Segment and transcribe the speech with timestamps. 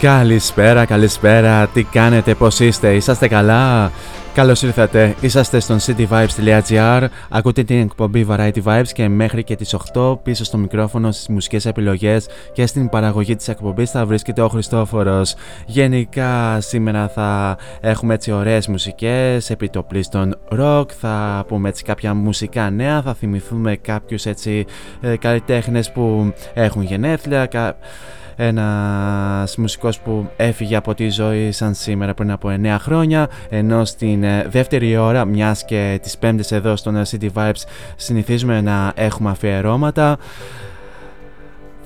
[0.00, 1.66] Καλησπέρα, καλησπέρα.
[1.66, 3.90] Τι κάνετε, πώς είστε, είσαστε καλά;
[4.34, 10.18] Καλώς ήρθατε, είσαστε στον cityvibes.gr Ακούτε την εκπομπή Variety Vibes και μέχρι και τις 8
[10.22, 15.34] πίσω στο μικρόφωνο στις μουσικές επιλογές και στην παραγωγή της εκπομπής θα βρίσκεται ο Χριστόφορος
[15.66, 23.02] Γενικά σήμερα θα έχουμε έτσι ωραίες μουσικές επιτοπλίστων rock Θα πούμε έτσι κάποια μουσικά νέα,
[23.02, 24.64] θα θυμηθούμε κάποιους έτσι
[25.00, 27.76] ε, καλλιτέχνες που έχουν γενέθλια κα-
[28.36, 34.22] ένας μουσικός που έφυγε από τη ζωή σαν σήμερα πριν από 9 χρόνια ενώ στην
[34.22, 37.62] ε, δεύτερη ώρα μιας και τις πέμπτες εδώ στον ε, City Vibes
[37.96, 40.18] συνηθίζουμε να έχουμε αφιερώματα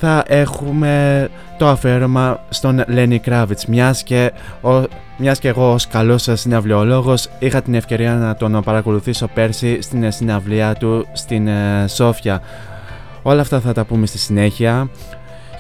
[0.03, 1.29] θα έχουμε
[1.59, 4.33] το αφιέρωμα στον Lenny Kravitz μιας και,
[4.63, 4.71] ο,
[5.17, 10.11] μιας και εγώ ως καλός συναυλιολόγος είχα την ευκαιρία να τον παρακολουθήσω πέρσι στην ε,
[10.11, 12.43] συναυλία του στην ε, Σόφια
[13.23, 14.89] όλα αυτά θα τα πούμε στη συνέχεια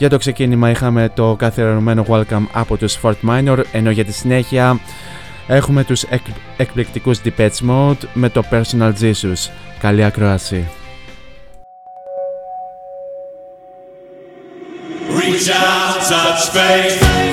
[0.00, 4.80] για το ξεκίνημα είχαμε το καθιερωμένο welcome από τους Fort Minor ενώ για τη συνέχεια
[5.46, 6.20] έχουμε τους εκ,
[6.56, 9.50] εκπληκτικούς Depeche Mode με το Personal Jesus.
[9.80, 10.68] Καλή ακρόαση.
[15.18, 17.29] Reach out, touch faith.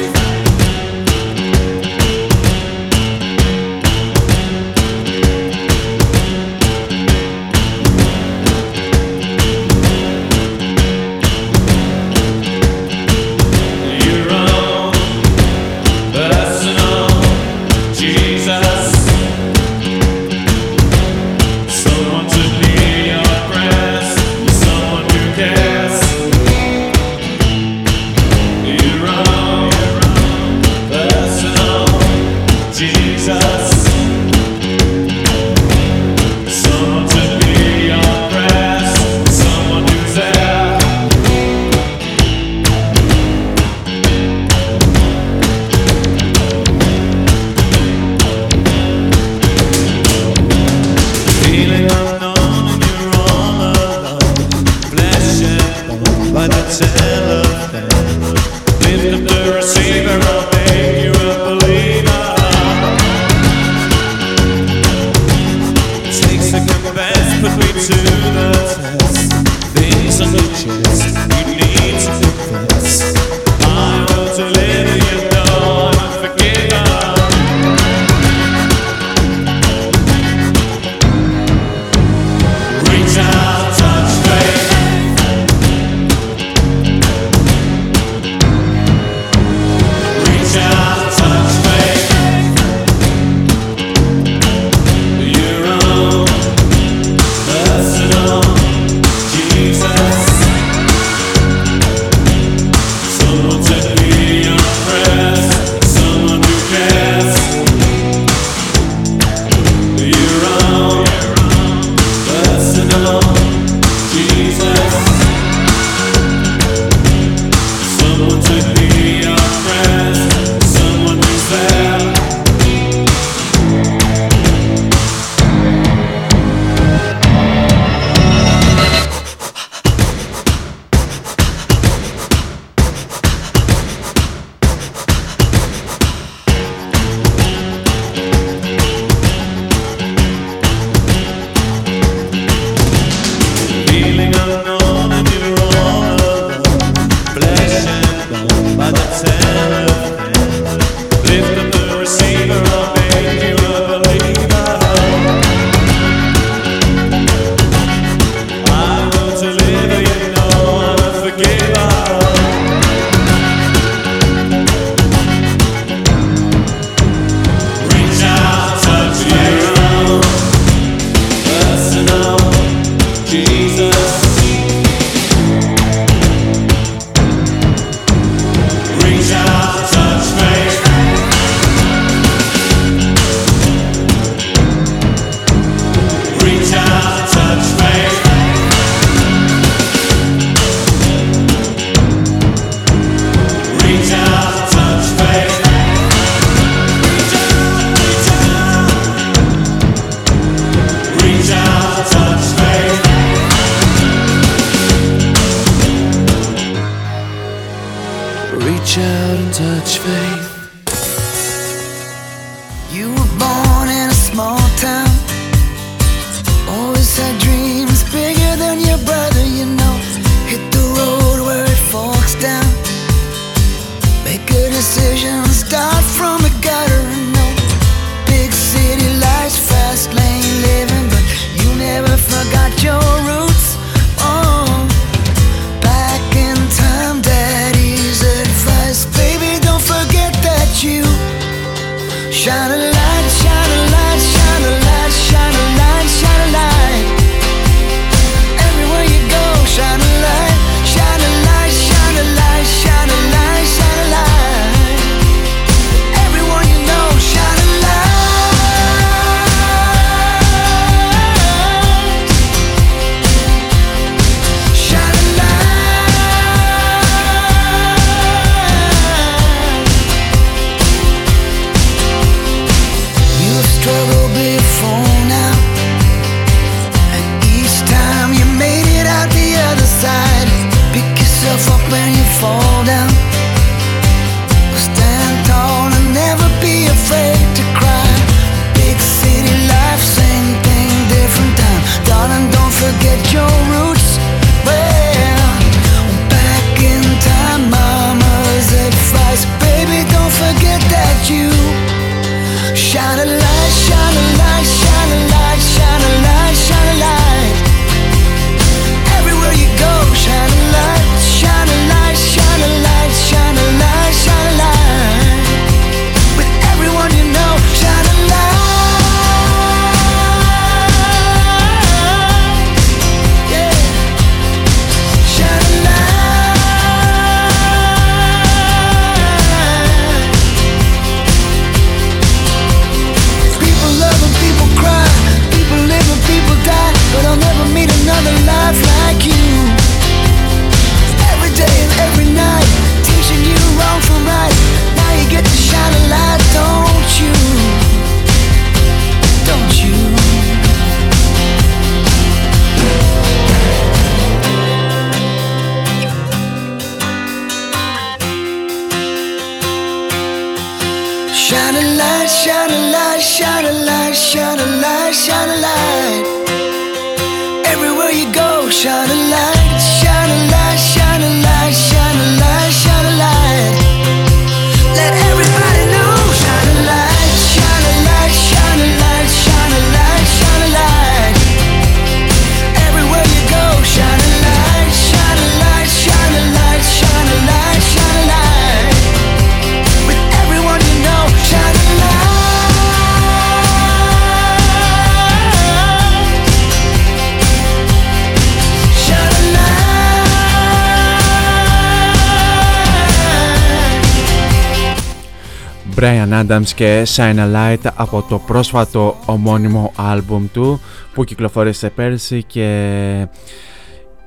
[406.00, 410.82] Brian Adams και Shine a Light από το πρόσφατο ομώνυμο άλμπουμ του
[411.14, 413.28] που κυκλοφόρησε πέρσι και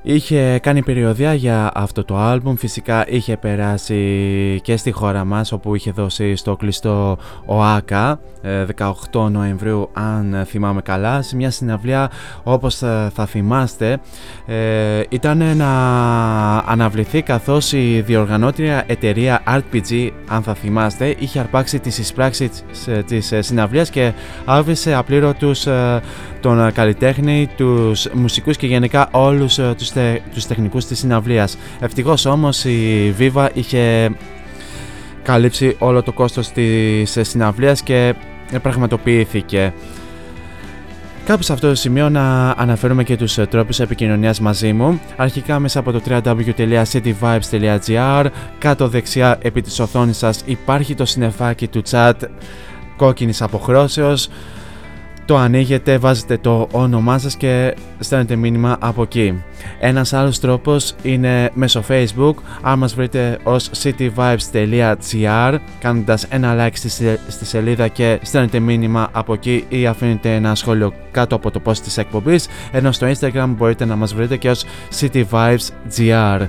[0.01, 2.55] είχε κάνει περιοδία για αυτό το άλμπουμ.
[2.55, 8.65] Φυσικά είχε περάσει και στη χώρα μας όπου είχε δώσει στο κλειστό ΟΑΚΑ ε,
[9.11, 11.21] 18 Νοεμβρίου αν θυμάμαι καλά.
[11.21, 12.11] Σε μια συναυλία
[12.43, 13.99] όπως θα θα θυμάστε
[14.45, 15.71] ε, ήταν να
[16.57, 22.63] αναβληθεί καθώς η διοργανώτρια εταιρεία RPG αν θα θυμάστε είχε αρπάξει τις εισπράξεις
[23.05, 24.13] της ε, συναυλίας και
[24.45, 26.01] άφησε απλήρωτους ε,
[26.41, 31.57] τον ε, καλλιτέχνη, τους μουσικούς και γενικά όλους ε, τους, τε, τους τεχνικούς της συναυλίας.
[31.79, 34.11] Ευτυχώς όμως η Viva είχε
[35.23, 38.15] καλύψει όλο το κόστος της ε, συναυλίας και
[38.51, 39.73] ε, πραγματοποιήθηκε.
[41.25, 45.01] Κάπου σε αυτό το σημείο να αναφέρουμε και τους ε, τρόπους επικοινωνίας μαζί μου.
[45.15, 48.25] Αρχικά μέσα από το www.cityvibes.gr
[48.59, 52.13] Κάτω δεξιά επί της οθόνης σας υπάρχει το συννεφάκι του chat
[52.97, 54.29] κόκκινης αποχρώσεως.
[55.31, 59.43] Το ανοίγετε, βάζετε το όνομά σας και στέλνετε μήνυμα από εκεί.
[59.79, 66.89] Ένας άλλος τρόπος είναι μέσω facebook, αν μας βρείτε ως cityvibes.gr κάνοντας ένα like στη,
[66.89, 71.61] σε- στη σελίδα και στέλνετε μήνυμα από εκεί ή αφήνετε ένα σχόλιο κάτω από το
[71.65, 74.63] post της εκπομπής, ενώ στο instagram μπορείτε να μας βρείτε και ως
[74.99, 76.41] cityvibes.gr.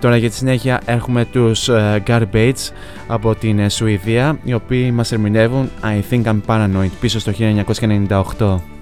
[0.00, 2.72] Τώρα για τη συνέχεια έχουμε τους ε, Garbage
[3.06, 7.32] από την ε, Σουηδία οι οποίοι μας ερμηνεύουν I Think I'm Paranoid πίσω στο
[8.38, 8.79] 1998.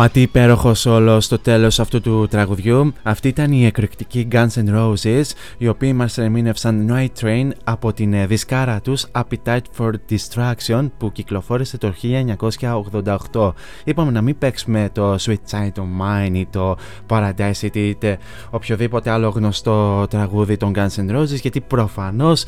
[0.00, 2.92] Μα τι υπέροχος όλος στο τέλος αυτού του τραγουδιού.
[3.02, 5.22] Αυτή ήταν η εκρηκτική Guns N' Roses,
[5.58, 11.12] οι οποίοι μας ερμήνευσαν Night Train από την ε, δισκάρα τους Appetite for Distraction που
[11.12, 11.94] κυκλοφόρησε το
[13.32, 13.52] 1988.
[13.84, 16.76] Είπαμε να μην παίξουμε το Sweet Side of Mine ή το
[17.08, 18.18] Paradise City είτε
[18.50, 22.44] οποιοδήποτε άλλο γνωστό τραγούδι των Guns N' Roses γιατί προφανώς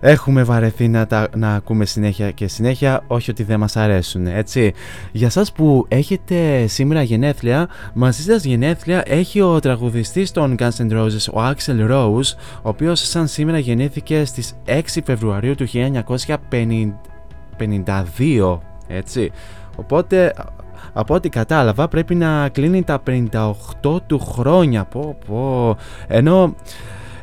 [0.00, 4.72] έχουμε βαρεθεί να, τα, να ακούμε συνέχεια και συνέχεια, όχι ότι δεν μας αρέσουν, έτσι.
[5.12, 10.92] Για σας που έχετε σήμερα γενέθλια, μαζί σας γενέθλια έχει ο τραγουδιστής των Guns N'
[10.92, 19.30] Roses, ο Axel Rose, ο οποίος σαν σήμερα γεννήθηκε στις 6 Φεβρουαρίου του 1952, έτσι.
[19.76, 20.32] Οπότε
[20.92, 24.84] από ό,τι κατάλαβα πρέπει να κλείνει τα 58 του χρόνια.
[24.84, 25.76] Πω, πω.
[26.06, 26.54] Ενώ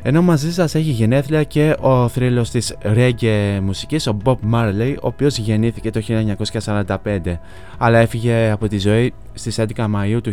[0.08, 5.06] ενώ μαζί σας έχει γενέθλια και ο θρύλος της reggae μουσικής, ο Bob Marley, ο
[5.06, 7.38] οποίος γεννήθηκε το 1945,
[7.78, 10.32] αλλά έφυγε από τη ζωή στις 11 Μαΐου του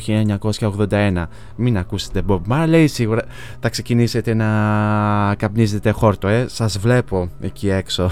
[0.90, 1.28] 1981.
[1.56, 3.24] Μην ακούσετε Bob Marley, σίγουρα
[3.60, 4.46] θα ξεκινήσετε να
[5.36, 6.46] καπνίζετε χόρτο, ε.
[6.48, 8.10] Σας βλέπω εκεί έξω.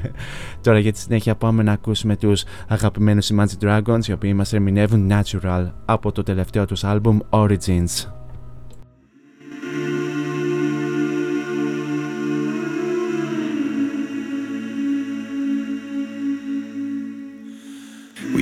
[0.64, 5.10] Τώρα για τη συνέχεια πάμε να ακούσουμε τους αγαπημένους Imagine Dragons, οι οποίοι μας ερμηνεύουν
[5.12, 8.23] Natural από το τελευταίο τους άλμπουμ Origins.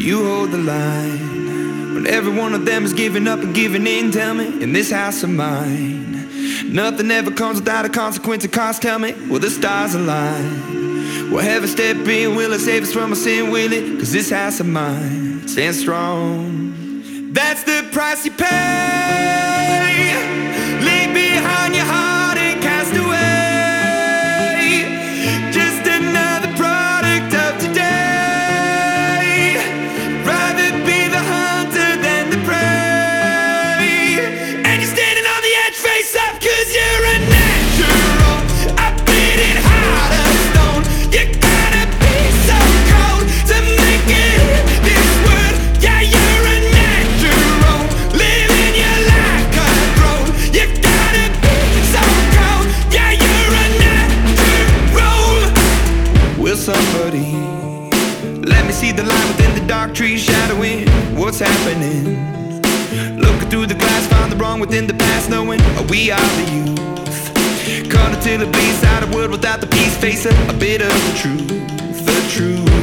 [0.03, 4.11] You hold the line when every one of them is giving up and giving in?
[4.11, 8.83] Tell me, in this house of mine, nothing ever comes without a consequence of cost.
[8.83, 11.31] Tell me, will the stars align?
[11.31, 12.35] Will heaven step in?
[12.35, 13.51] Will it save us from our sin?
[13.51, 13.99] Will it?
[13.99, 17.33] Cause this house of mine stands strong.
[17.33, 18.49] That's the price you pay.
[20.81, 23.32] Leave behind your heart and cast away.
[64.63, 65.59] Within the past, knowing
[65.91, 67.91] we are the youth.
[67.91, 70.93] Caught until it bleeds out a world without the peace, face a, a bit of
[71.07, 71.49] the truth,
[72.07, 72.82] the truth.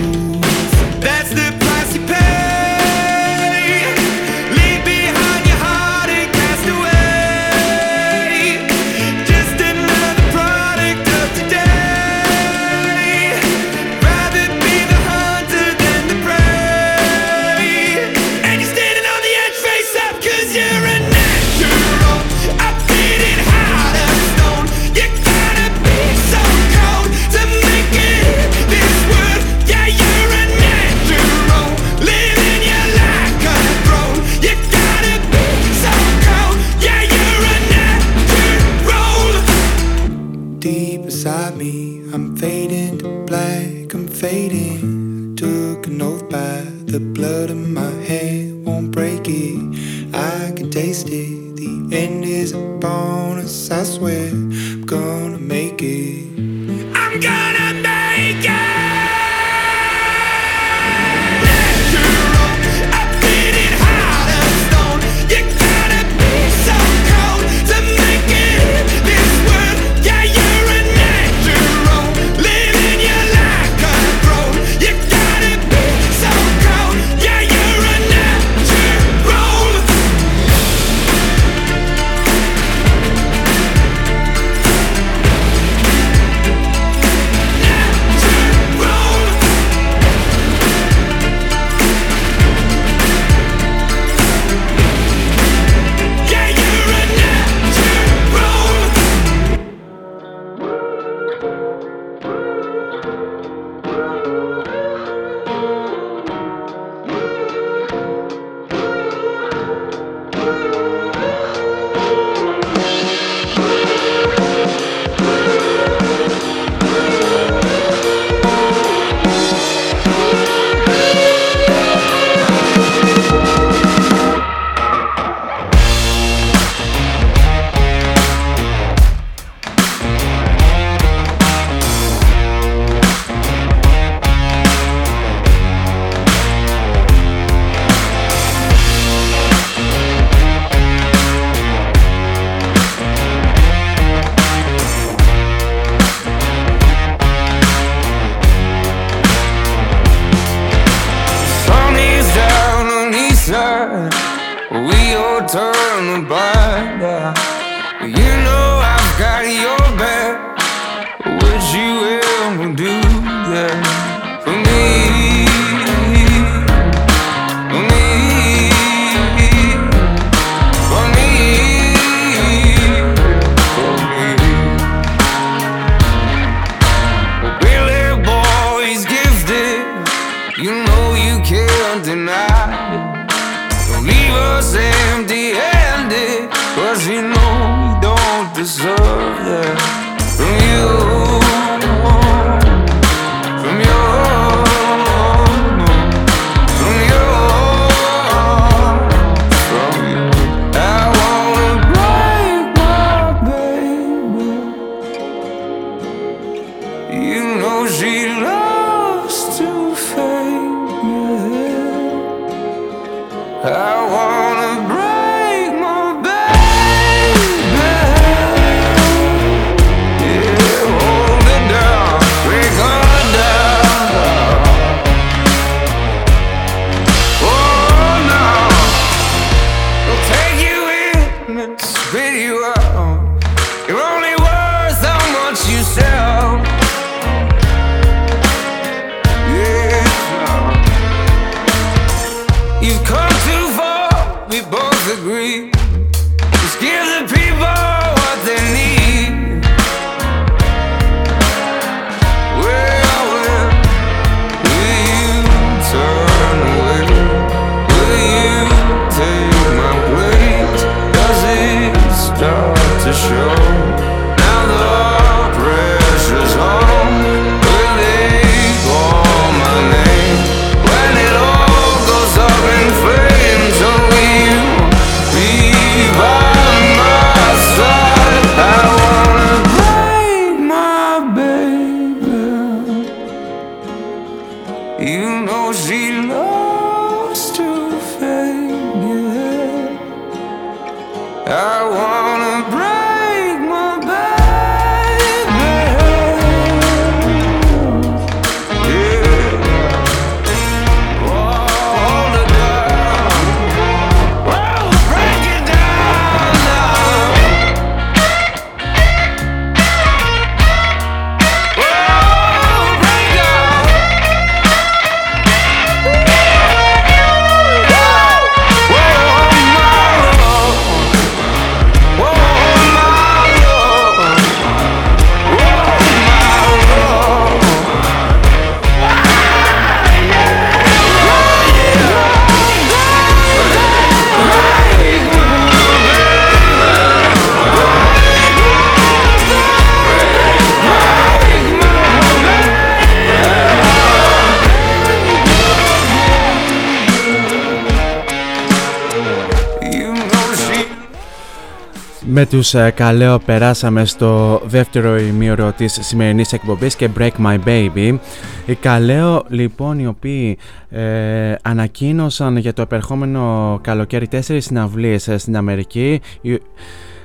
[352.40, 358.18] Με τους ε, Καλέο περάσαμε στο δεύτερο ημίωρο της σημερινής εκπομπής και Break My Baby.
[358.66, 360.58] Οι Καλέο λοιπόν οι οποίοι
[360.90, 366.54] ε, ανακοίνωσαν για το επερχόμενο καλοκαίρι τέσσερις συναυλίες ε, στην Αμερική οι-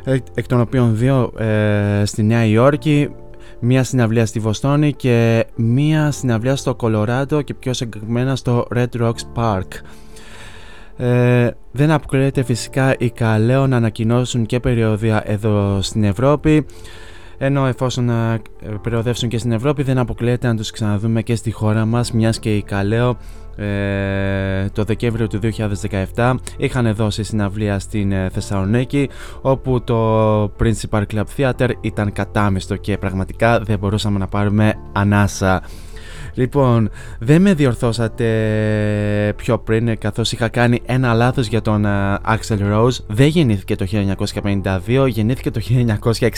[0.05, 3.09] ε, εκ των οποίων δύο ε, στη Νέα Υόρκη
[3.61, 9.24] μία συναυλία στη Βοστόνη και μία συναυλία στο Κολοράντο και πιο συγκεκριμένα στο Red Rocks
[9.35, 9.68] Park.
[10.96, 16.66] Ε, δεν αποκλείεται φυσικά οι Καλέο να ανακοινώσουν και περιοδία εδώ στην Ευρώπη
[17.38, 18.42] ενώ εφόσον ε,
[18.83, 22.57] περιοδεύσουν και στην Ευρώπη δεν αποκλείεται να τους ξαναδούμε και στη χώρα μας μιας και
[22.57, 23.16] οι Καλέο
[23.57, 25.38] ε, το Δεκέμβριο του
[26.14, 29.09] 2017 είχαν δώσει συναυλία στην ε, Θεσσαλονίκη
[29.40, 35.62] όπου το Principal Club Theater ήταν κατάμεστο και πραγματικά δεν μπορούσαμε να πάρουμε ανάσα
[36.35, 38.25] Λοιπόν, δεν με διορθώσατε
[39.37, 42.97] πιο πριν ε, καθώς είχα κάνει ένα λάθος για τον ε, Axel Rose.
[43.07, 43.87] Δεν γεννήθηκε το
[44.85, 45.61] 1952, γεννήθηκε το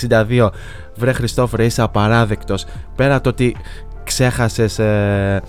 [0.09, 0.49] 1962.
[0.97, 2.65] Βρε Χριστόφρε, είσαι απαράδεκτος.
[2.97, 3.57] Πέρα το ότι
[4.05, 5.43] ξέχασες ε,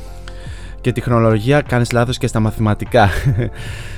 [0.82, 3.10] και τη χρονολογία, κάνεις λάθος και στα μαθηματικά.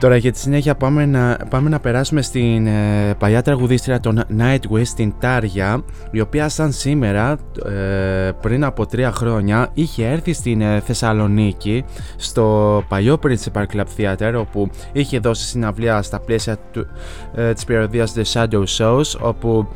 [0.00, 4.88] Τώρα για τη συνέχεια πάμε να, πάμε να περάσουμε στην ε, παλιά τραγουδίστρια των Nightwish,
[4.96, 10.80] την Τάρια, η οποία σαν σήμερα, ε, πριν από τρία χρόνια, είχε έρθει στην ε,
[10.80, 11.84] Θεσσαλονίκη,
[12.16, 16.86] στο παλιό Principal Club Theater, όπου είχε δώσει συναυλία στα πλαίσια του,
[17.34, 19.68] ε, της περιοδίας The Shadow Shows, όπου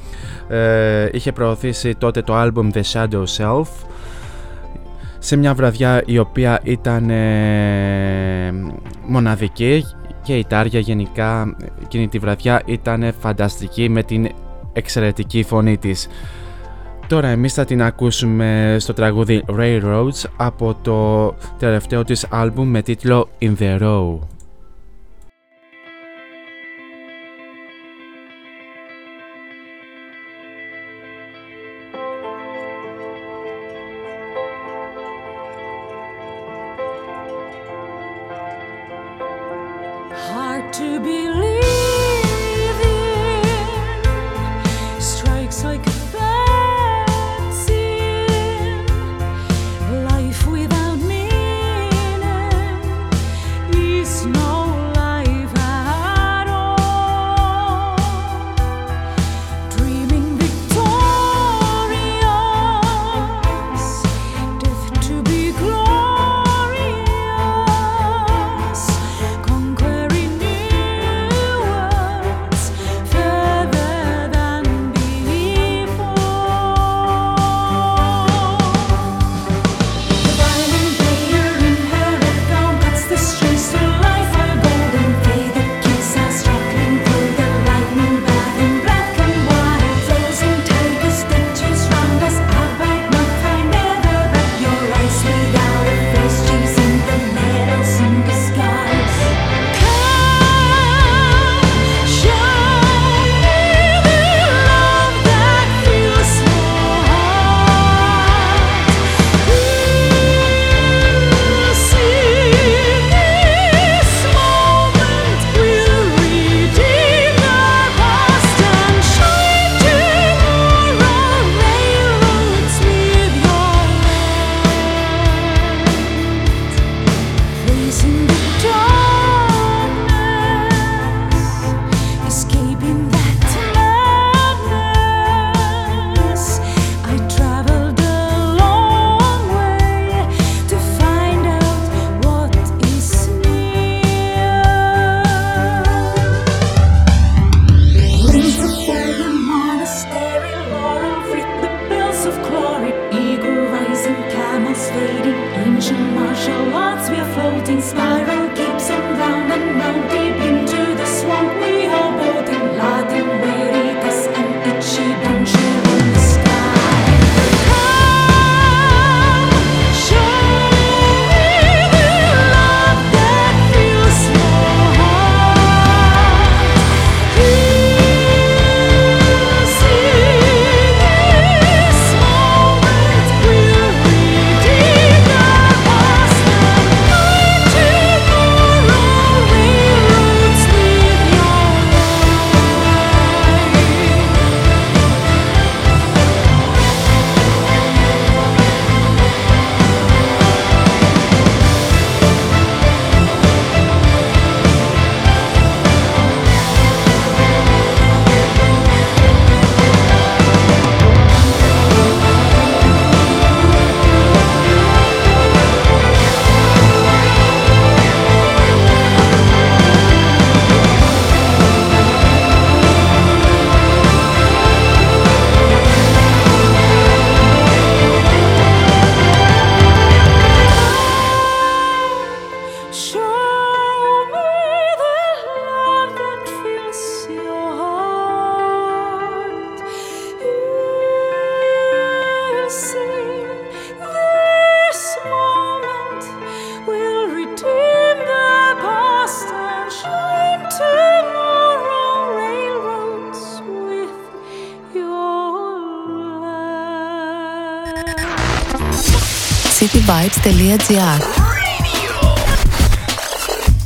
[0.48, 3.66] ε, είχε προωθήσει τότε το album The Shadow Self,
[5.18, 8.52] σε μια βραδιά η οποία ήταν ε,
[9.06, 9.84] μοναδική
[10.24, 14.28] και η Τάρια γενικά εκείνη τη βραδιά ήταν φανταστική με την
[14.72, 16.08] εξαιρετική φωνή της.
[17.06, 23.28] Τώρα εμείς θα την ακούσουμε στο τραγούδι Railroads από το τελευταίο της άλμπουμ με τίτλο
[23.40, 24.18] In The Row.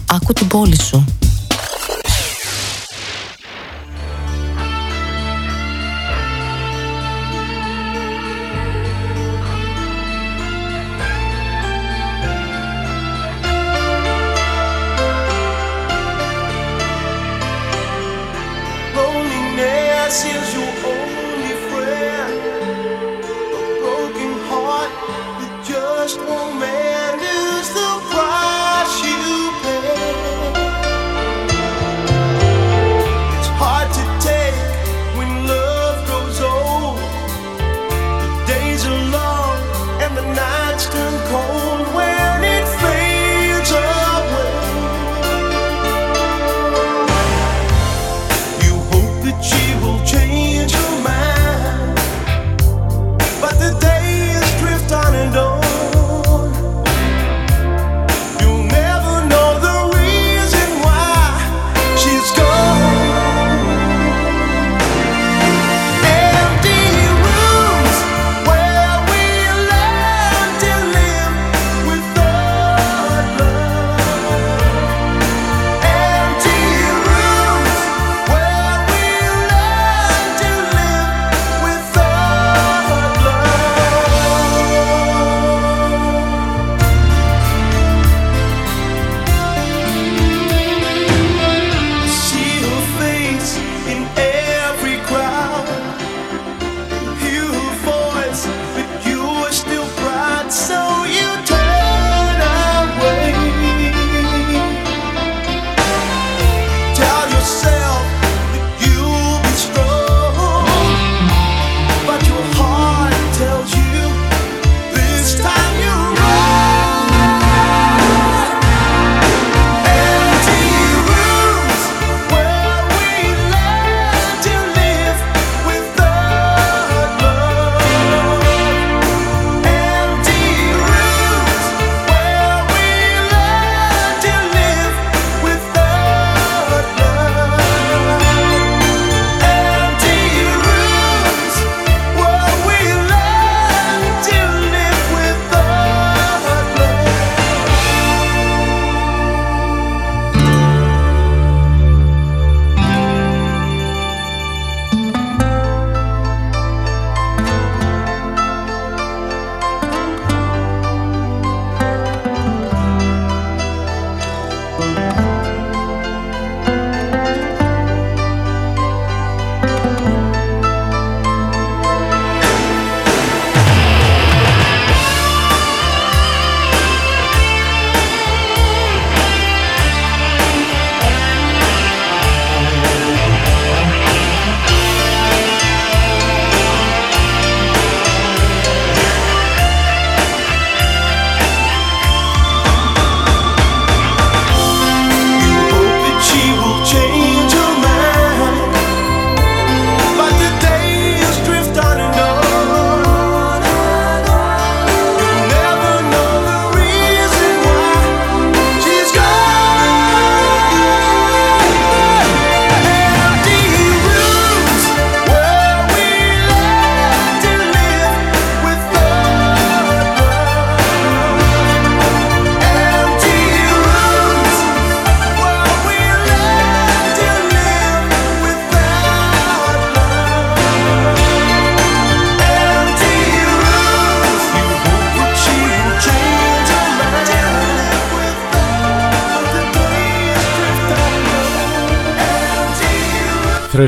[0.07, 1.05] Άκου την πόλη σου.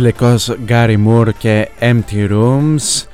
[0.00, 3.06] Θρηλυκός Gary Moore και Empty Rooms.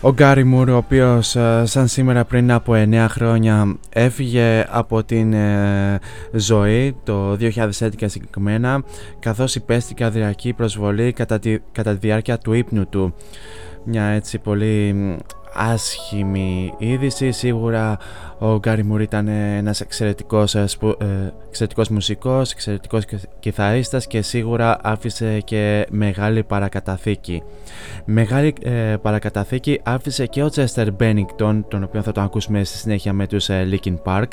[0.00, 5.32] Ο Γκάρι Μουρ, ο οποίος ε, σαν σήμερα πριν από 9 χρόνια έφυγε από την
[5.32, 5.98] ε,
[6.32, 7.60] ζωή το 2011
[8.04, 8.82] συγκεκριμένα
[9.18, 13.14] καθώς υπέστη καρδιακή προσβολή κατά τη, κατά τη διάρκεια του ύπνου του.
[13.84, 14.94] Μια έτσι πολύ
[15.56, 17.30] άσχημη είδηση.
[17.30, 17.98] Σίγουρα
[18.38, 20.66] ο Γκάρι Μουρ ήταν ένας εξαιρετικός, ε,
[20.98, 21.04] ε,
[21.48, 23.04] εξαιρετικός μουσικός, εξαιρετικός
[23.46, 27.42] κιθαρίστας και σίγουρα άφησε και μεγάλη παρακαταθήκη.
[28.04, 33.12] Μεγάλη ε, παρακαταθήκη άφησε και ο Chester Bennington, τον οποίο θα το ακούσουμε στη συνέχεια
[33.12, 34.28] με τους ε, Linkin Park,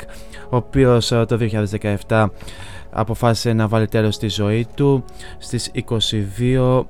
[0.50, 1.38] ο οποίος το
[2.08, 2.26] 2017
[2.90, 5.04] αποφάσισε να βάλει τέλος στη ζωή του
[5.38, 5.70] στις
[6.46, 6.82] 22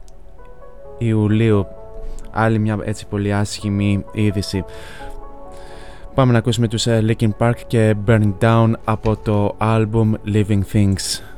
[0.98, 1.66] Ιουλίου
[2.30, 4.64] άλλη μια έτσι πολύ άσχημη είδηση.
[6.14, 11.33] Πάμε να ακούσουμε τους uh, Linkin Park και Burning Down από το album Living Things.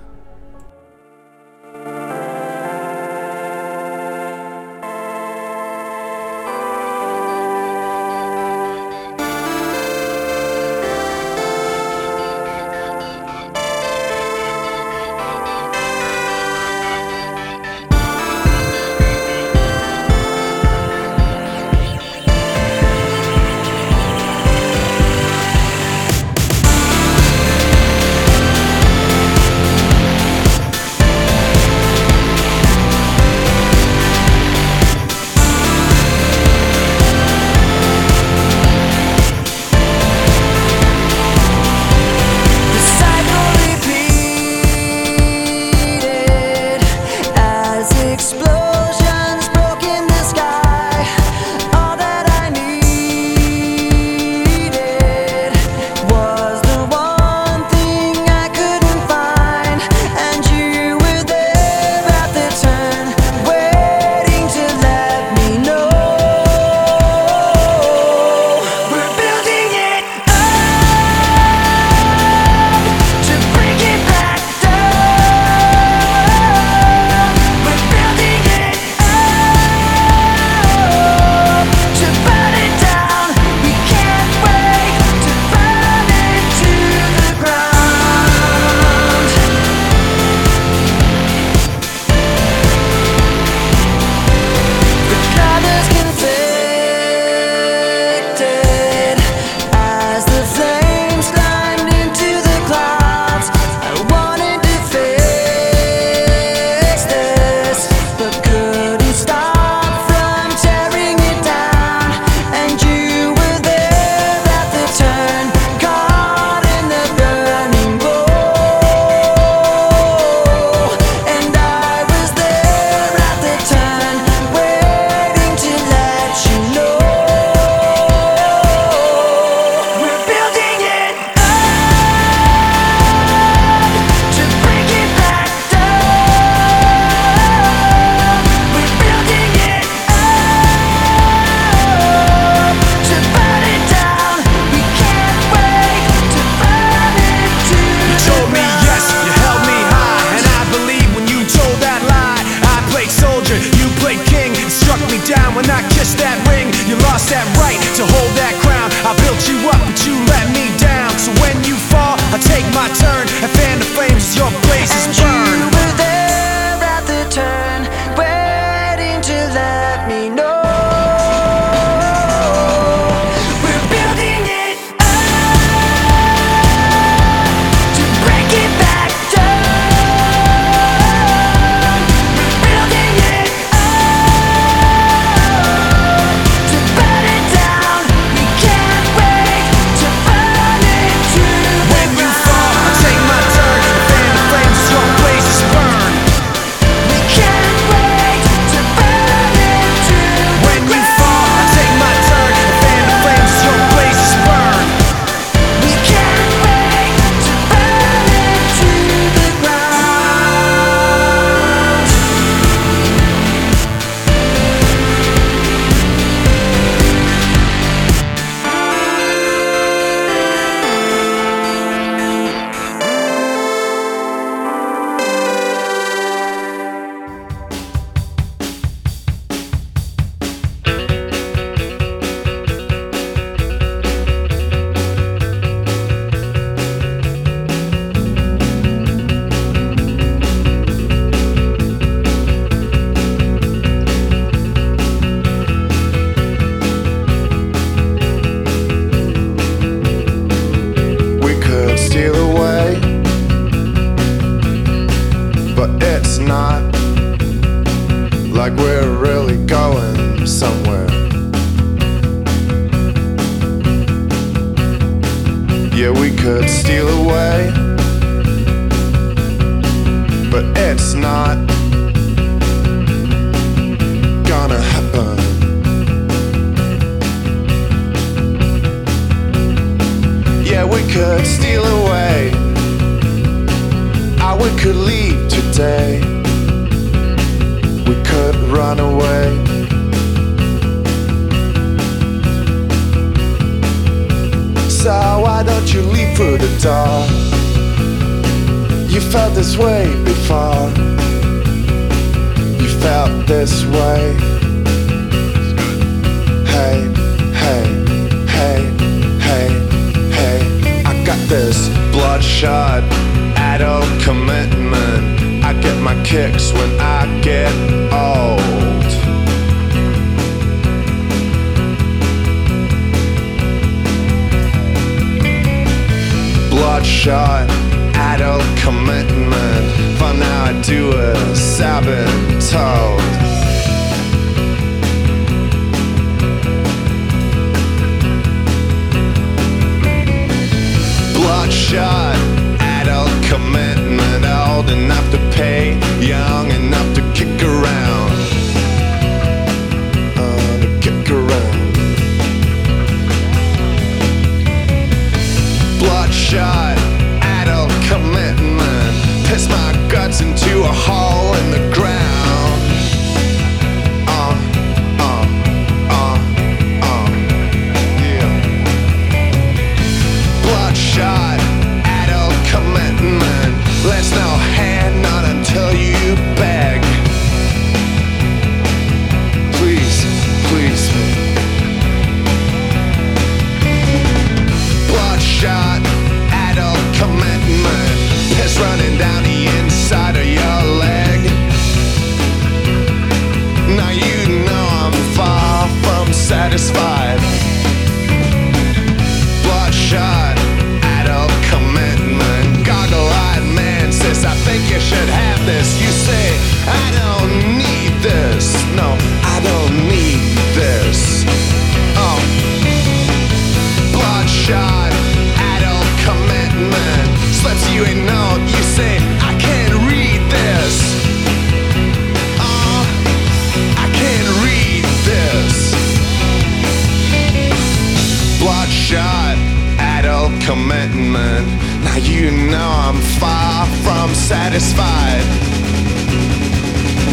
[429.08, 429.56] Bloodshot
[430.00, 431.64] adult commitment.
[432.02, 435.44] Now you know I'm far from satisfied.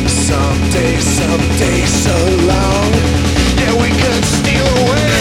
[0.08, 2.16] Someday, someday, so
[2.46, 2.92] long.
[3.58, 5.13] Yeah, we could steal away.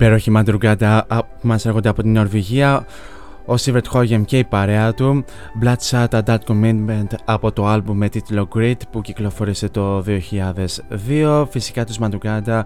[0.00, 2.86] Υπέροχη μαντρουγκάντα α, που μας έρχονται από την Νορβηγία.
[3.46, 5.24] Ο Σίβερτ Χόγεμ και η παρέα του.
[5.62, 11.98] Bloodshot Adult Commitment από το άλμπουμ με τίτλο Grit που κυκλοφόρησε το 2002 φυσικά τους
[11.98, 12.64] Μαντρουγκάντα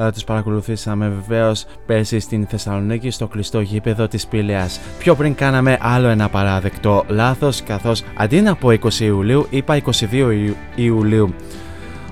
[0.00, 4.80] α, τους παρακολουθήσαμε βεβαίως πέρσι στην Θεσσαλονίκη στο κλειστό γήπεδο της Πήλαιας.
[4.98, 10.12] Πιο πριν κάναμε άλλο ένα παράδεκτο λάθος καθώς αντί να πω 20 Ιουλίου είπα 22
[10.12, 11.34] Ιου- Ιουλίου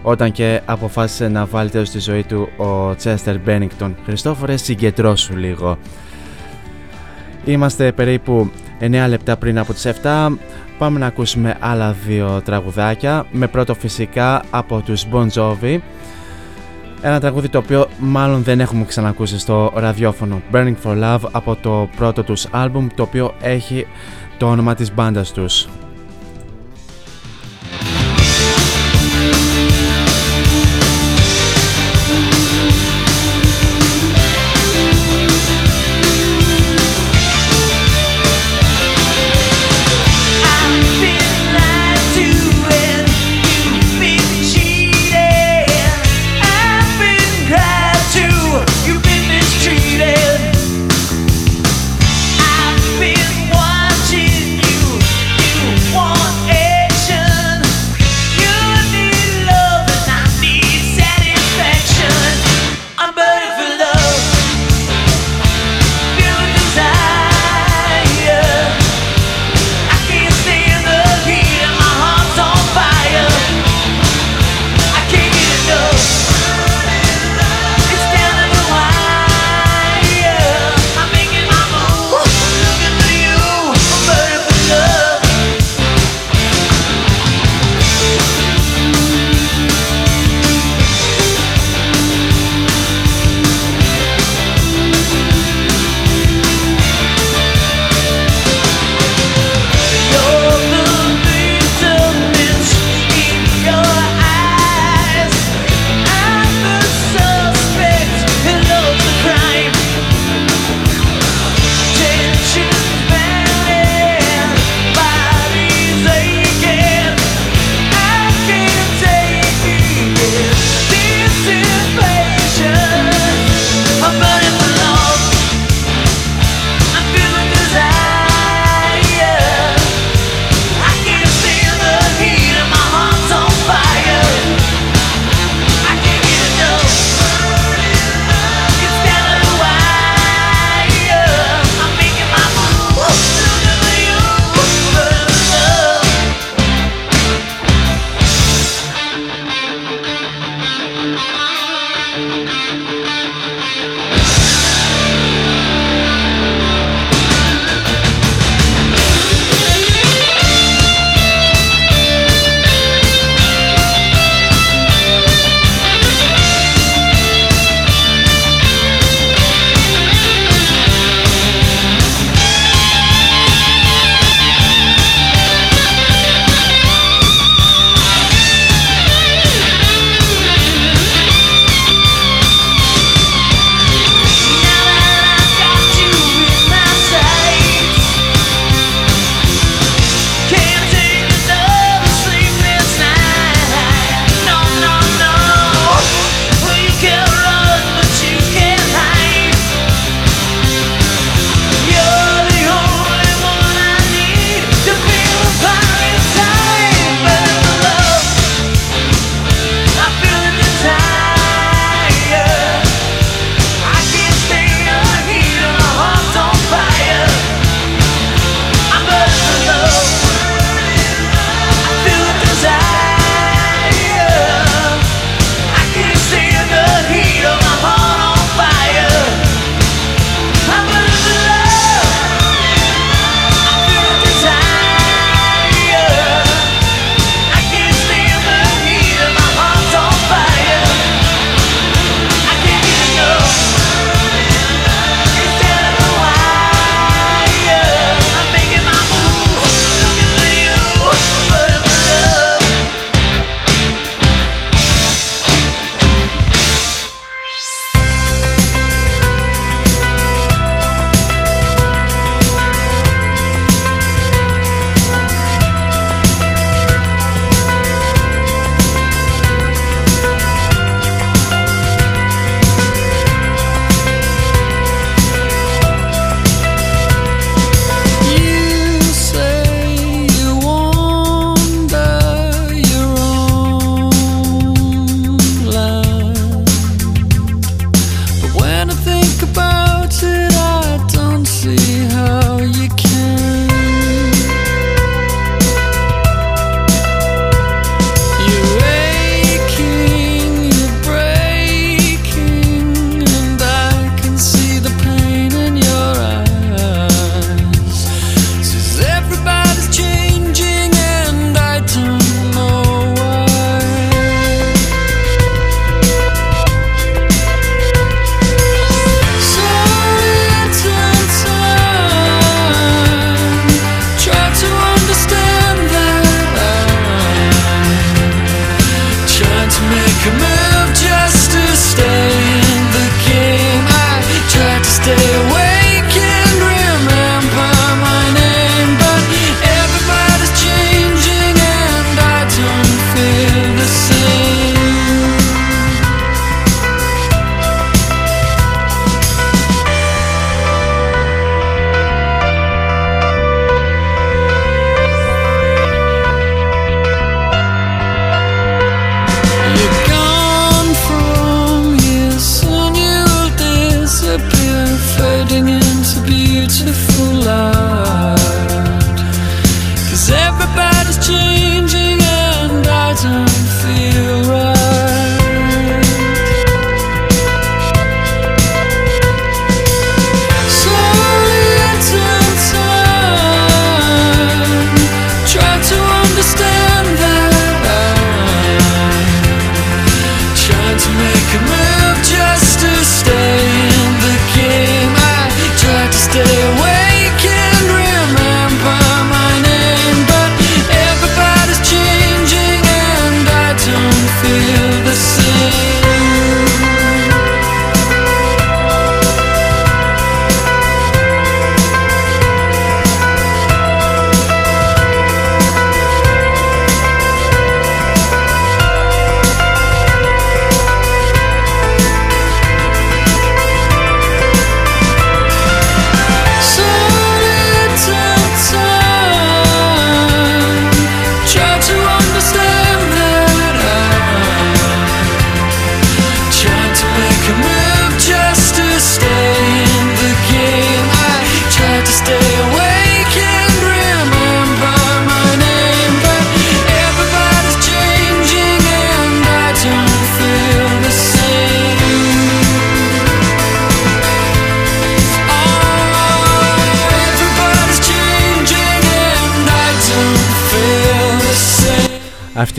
[0.08, 3.96] όταν και αποφάσισε να βάλει τέλος στη ζωή του ο Τσέστερ Μπένιγκτον.
[4.04, 5.78] Χριστόφορε, συγκεντρώσου λίγο.
[7.44, 8.50] Είμαστε περίπου
[8.80, 10.28] 9 λεπτά πριν από τις 7.
[10.78, 13.26] Πάμε να ακούσουμε άλλα δύο τραγουδάκια.
[13.32, 15.78] Με πρώτο φυσικά από τους Bon Jovi
[17.02, 21.88] Ένα τραγούδι το οποίο μάλλον δεν έχουμε ξανακούσει στο ραδιόφωνο Burning for Love από το
[21.96, 23.86] πρώτο τους άλμπουμ το οποίο έχει
[24.38, 25.68] το όνομα της μπάντας τους.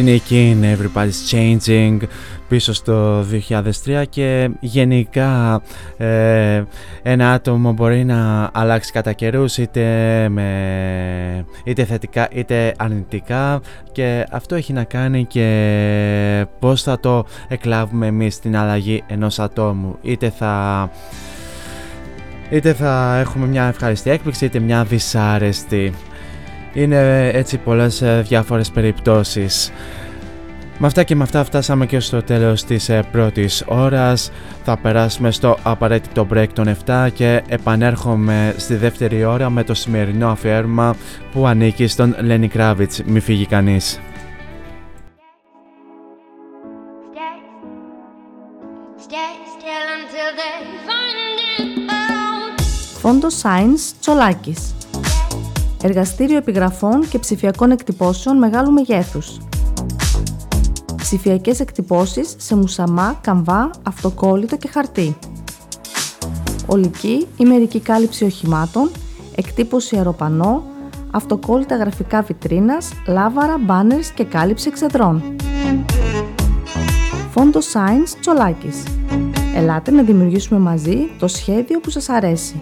[0.10, 1.97] Αυτή είναι η Keen, Everybody's Changing
[2.47, 3.26] πίσω στο
[3.86, 5.62] 2003 και γενικά
[5.97, 6.64] ε,
[7.01, 9.84] ένα άτομο μπορεί να αλλάξει κατά καιρούς είτε,
[10.30, 18.07] με, είτε θετικά είτε αρνητικά και αυτό έχει να κάνει και πώς θα το εκλάβουμε
[18.07, 19.97] εμείς την αλλαγή ενός ατόμου.
[20.01, 20.89] Είτε θα
[22.49, 25.93] είτε θα έχουμε μια ευχαριστή έκπληξη είτε μια δυσάρεστη
[26.74, 29.72] είναι έτσι πολλές ε, διάφορες περιπτώσεις
[30.82, 34.32] με αυτά και με αυτά φτάσαμε και στο τέλος της ε, πρώτης ώρας.
[34.64, 40.28] Θα περάσουμε στο απαραίτητο break των 7 και επανέρχομαι στη δεύτερη ώρα με το σημερινό
[40.28, 40.96] αφιέρωμα
[41.32, 43.02] που ανήκει στον Λένι Κράβιτς.
[43.06, 44.00] Μη φύγει κανείς.
[53.02, 54.74] Φόντο Science Τσολάκης
[55.84, 59.38] Εργαστήριο επιγραφών και ψηφιακών εκτυπώσεων μεγάλου μεγέθους
[61.10, 65.18] ψηφιακές εκτυπώσεις σε μουσαμά, καμβά, αυτοκόλλητο και χαρτί.
[66.66, 68.92] Ολική ή μερική κάλυψη οχημάτων,
[69.36, 70.64] εκτύπωση αεροπανό,
[71.12, 75.24] αυτοκόλλητα γραφικά βιτρίνας, λάβαρα, μπάνερς και κάλυψη εξεδρών.
[77.32, 78.84] Φόντο Science Τσολάκης.
[79.56, 82.62] Ελάτε να δημιουργήσουμε μαζί το σχέδιο που σας αρέσει.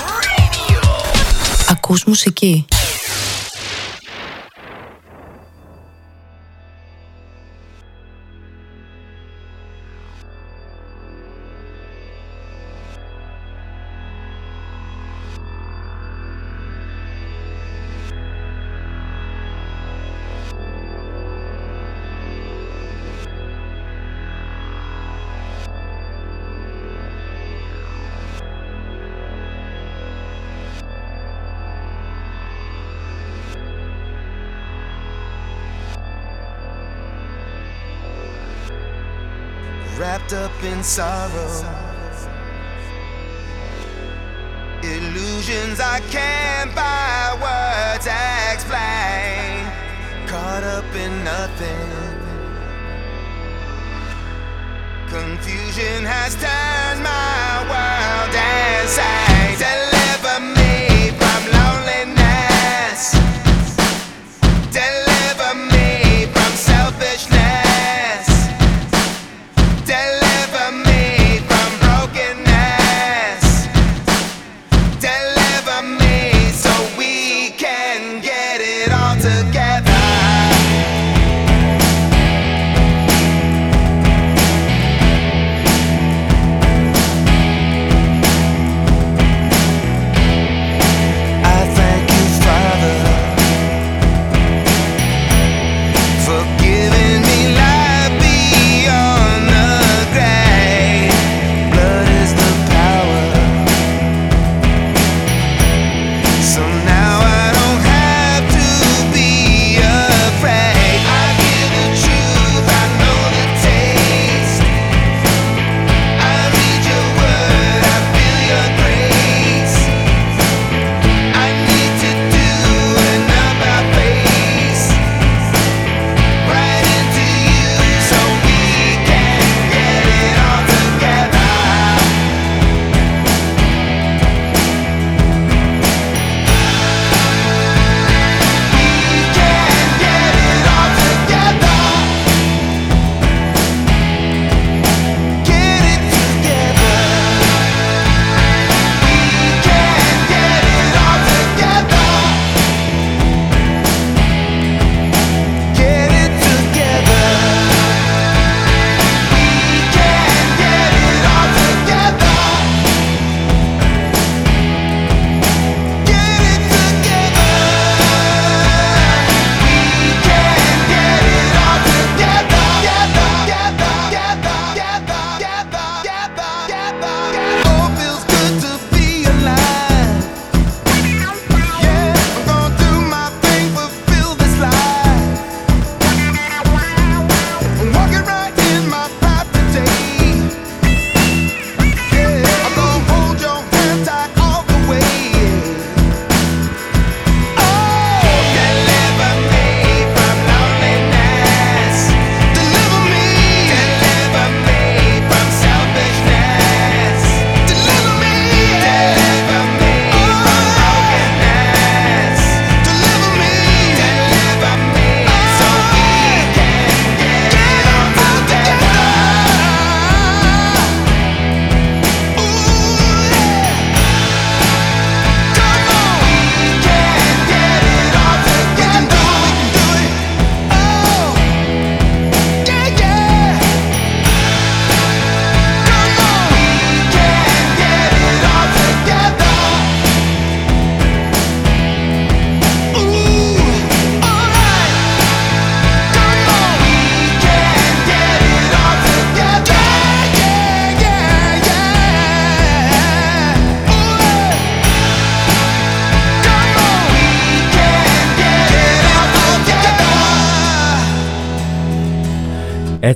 [1.91, 2.65] Ακούς μουσική.
[40.83, 41.80] Sorrow.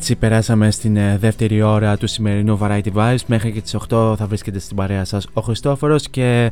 [0.08, 3.18] Έτσι περάσαμε στην ε, δεύτερη ώρα του σημερινού Variety Vibes.
[3.26, 6.52] Μέχρι και τις 8 θα βρίσκεται στην παρέα σας ο Χριστόφορος και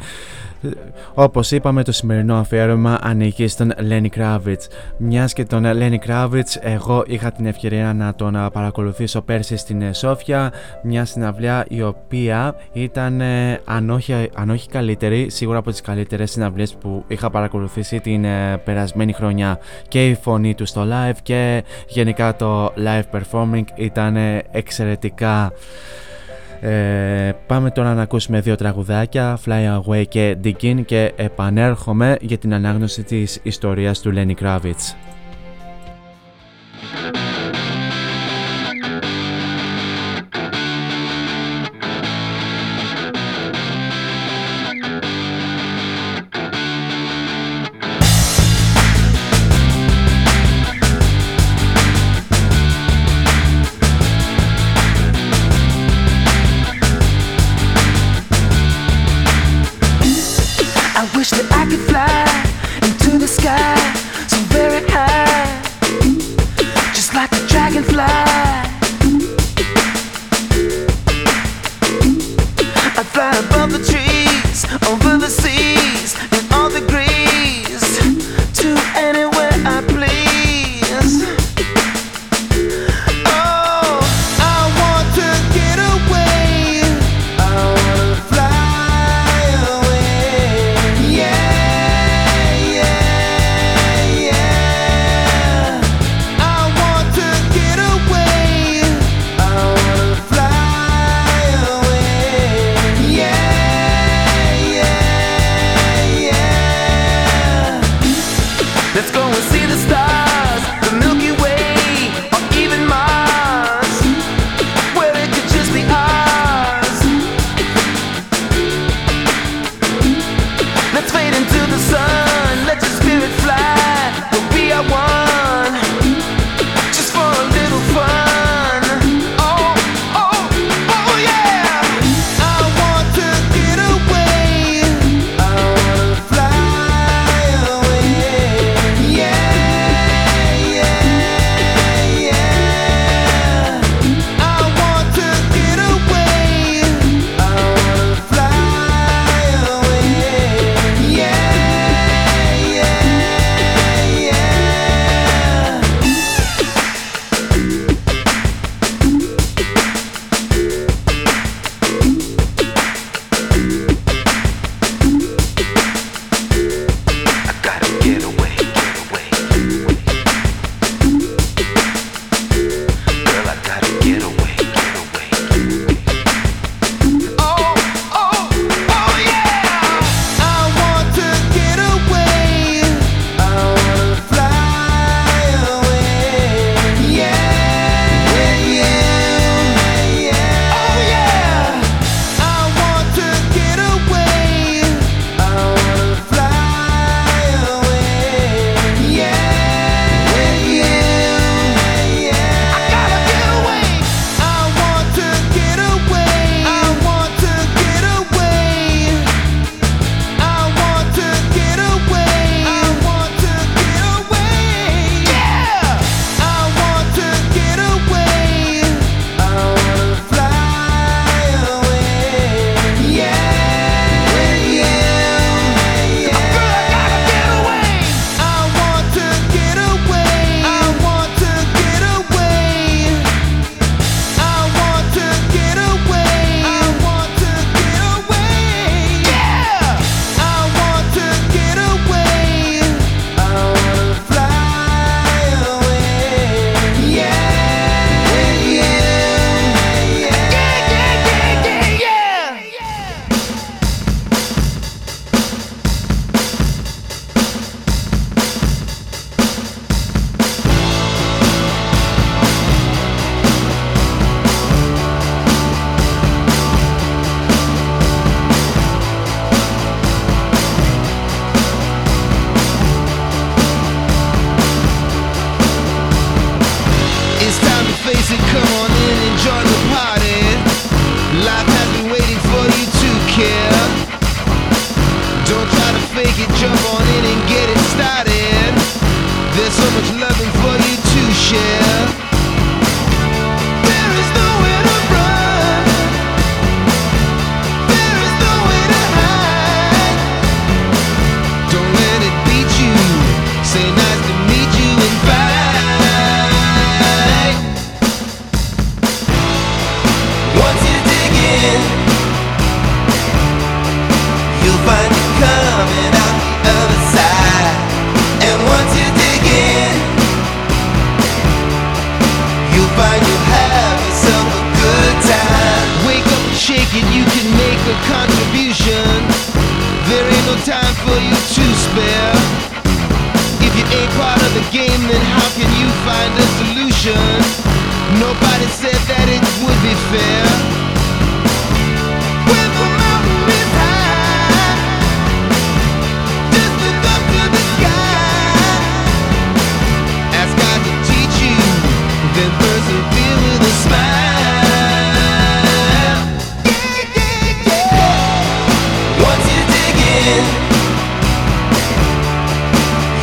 [1.14, 4.58] όπως είπαμε το σημερινό αφιέρωμα ανήκει στον Lenny Kravitz.
[4.98, 10.52] Μιας και τον Lenny Kravitz εγώ είχα την ευκαιρία να τον παρακολουθήσω πέρσι στην Σόφια
[10.84, 16.32] μια συναυλία η οποία ήταν ε, αν όχι, αν όχι καλύτερη σίγουρα από τις καλύτερες
[16.32, 21.64] συναυλίες που είχα παρακολουθήσει την ε, περασμένη χρονιά και η φωνή του στο live και
[21.88, 24.18] γενικά το live performing ήταν
[24.52, 25.52] εξαιρετικά
[26.66, 32.54] ε, πάμε τώρα να ακούσουμε δύο τραγουδάκια, Fly Away και Dig και επανέρχομαι για την
[32.54, 34.96] ανάγνωση της ιστορίας του Lenny Kravitz.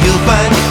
[0.04, 0.69] You'll find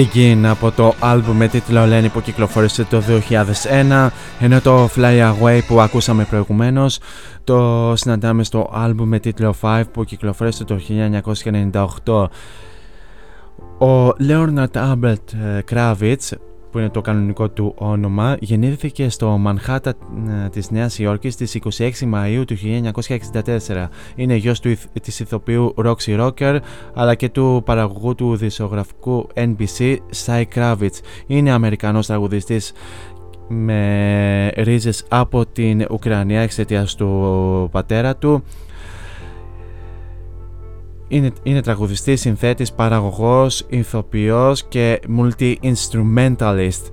[0.00, 4.08] Dig In από το άλμπουμ με τίτλο Lenny που κυκλοφόρησε το 2001
[4.40, 6.98] ενώ το Fly Away που ακούσαμε προηγουμένως.
[7.44, 10.80] Το συναντάμε στο άλμπουμ με τίτλο 5 που κυκλοφόρησε το
[12.04, 12.28] 1998
[13.86, 16.36] Ο Leonard Albert ε, Kravitz
[16.70, 19.90] που είναι το κανονικό του όνομα, γεννήθηκε στο Μανχάτα
[20.44, 23.86] ε, της Νέας Υόρκης στις 26 Μαΐου του 1964.
[24.14, 26.58] Είναι γιος του, ηθ- της ηθοποιού Roxy Rocker
[26.94, 30.98] αλλά και του παραγωγού του δισογραφικού NBC Cy Kravitz.
[31.26, 32.72] Είναι Αμερικανός τραγουδιστής
[33.48, 38.42] με ρίζες από την Ουκρανία εξαιτίας του πατέρα του.
[41.12, 46.90] Είναι, είναι τραγουδιστής, συνθέτης, παραγωγός, ηθοποιός και multi-instrumentalist.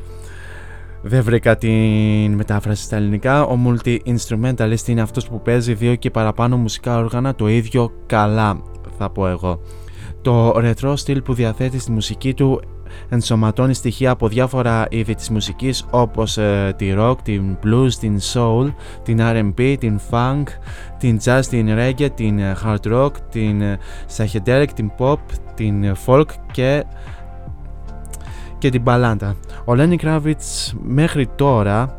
[1.01, 3.43] Δεν βρήκα την μετάφραση στα ελληνικά.
[3.43, 8.61] Ο multi-instrumentalist είναι αυτός που παίζει δύο και παραπάνω μουσικά όργανα το ίδιο καλά,
[8.97, 9.61] θα πω εγώ.
[10.21, 12.61] Το ρετρό στυλ που διαθέτει στη μουσική του
[13.09, 18.73] ενσωματώνει στοιχεία από διάφορα είδη της μουσικής όπως ε, τη rock, την blues, την soul,
[19.03, 20.43] την R&B, την funk,
[20.97, 23.77] την jazz, την reggae, την ε, hard rock, την ε,
[24.17, 25.17] psychedelic, την pop,
[25.55, 26.85] την ε, folk και
[28.57, 29.35] και την μπαλάντα.
[29.65, 31.97] Ο Lenny Kravitz μέχρι τώρα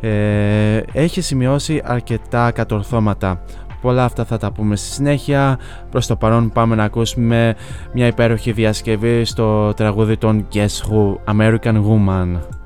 [0.00, 3.42] ε, έχει σημειώσει αρκετά κατορθώματα.
[3.80, 5.58] Πολλά αυτά θα τα πούμε στη συνέχεια.
[5.90, 7.54] Προς το παρόν πάμε να ακούσουμε
[7.92, 12.59] μια υπέροχη διασκευή στο τραγούδι των Guess Who, American Woman.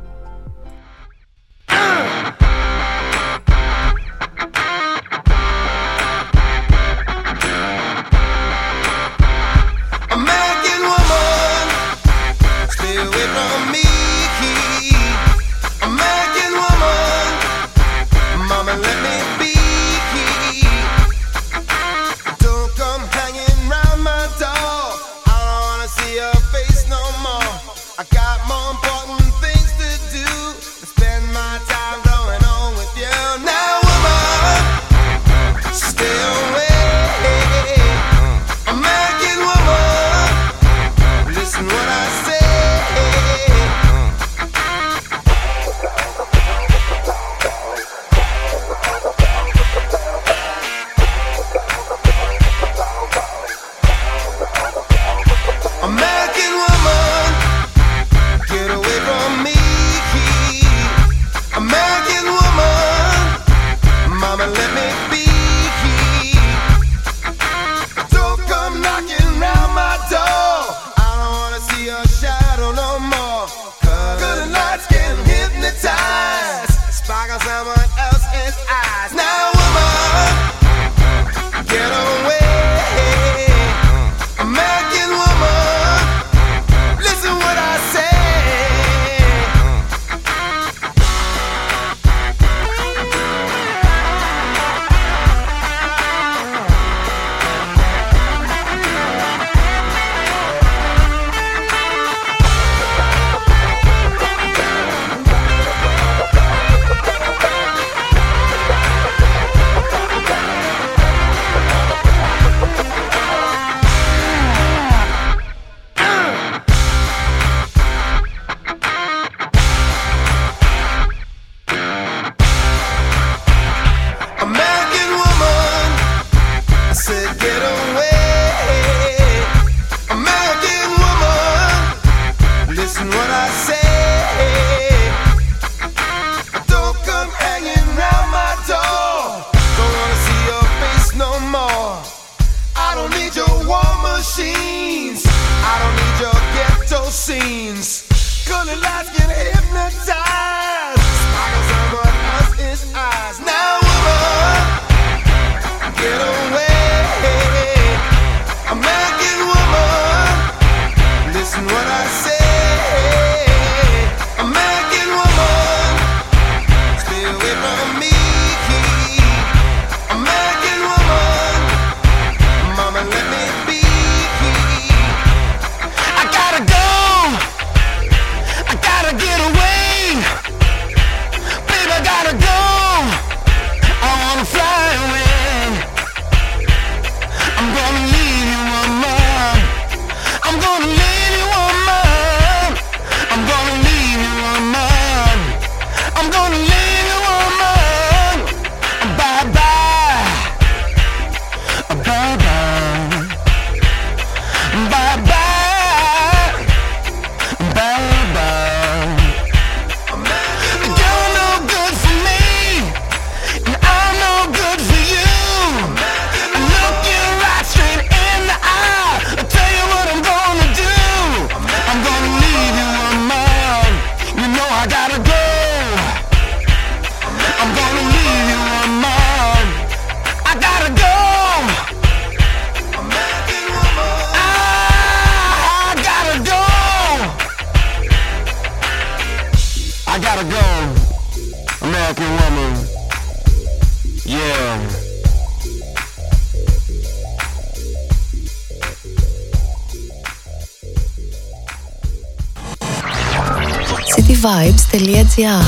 [254.34, 255.64] cityvibes.gr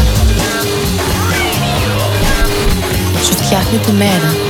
[3.25, 4.46] Σου φτιάχνει τη μέρα.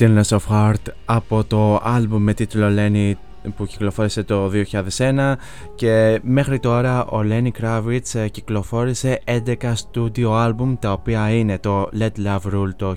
[0.00, 3.12] Stillness of Heart από το άλμπουμ με τίτλο Lenny
[3.56, 4.50] που κυκλοφόρησε το
[4.96, 5.34] 2001
[5.74, 11.88] και μέχρι τώρα ο Lenny Kravitz ε, κυκλοφόρησε 11 studio album τα οποία είναι το
[11.98, 12.94] Let Love Rule το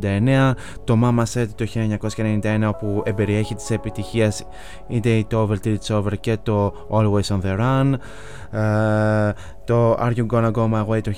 [0.00, 0.52] 1989
[0.84, 1.66] το Mama Said το
[2.12, 4.46] 1991 όπου εμπεριέχει τις επιτυχίες
[4.90, 7.92] In Day Over Till It's Over και το Always On The Run
[8.50, 9.32] ε,
[9.64, 11.12] το Are You Gonna Go My Way το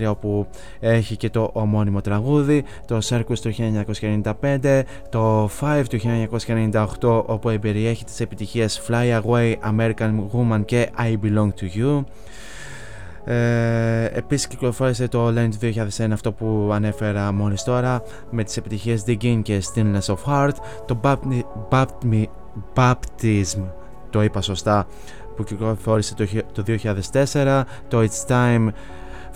[0.00, 0.46] 1993 όπου
[0.80, 3.52] έχει και το ομώνυμο τραγούδι, το Circus το
[4.40, 5.98] 1995, το 5 του
[7.00, 12.04] 1998 όπου εμπεριέχει τις επιτυχίες Fly Away, American Woman και I Belong To You.
[13.28, 19.40] Ε, επίσης κυκλοφόρησε το Land 2001 αυτό που ανέφερα μόλις τώρα με τις επιτυχίες Digging
[19.42, 20.54] και Stillness of Heart
[20.86, 21.00] το
[22.74, 23.62] Baptism
[24.10, 24.86] το είπα σωστά
[25.36, 26.14] που κυκλοφόρησε
[26.52, 26.62] το
[27.22, 28.68] 2004, το It's Time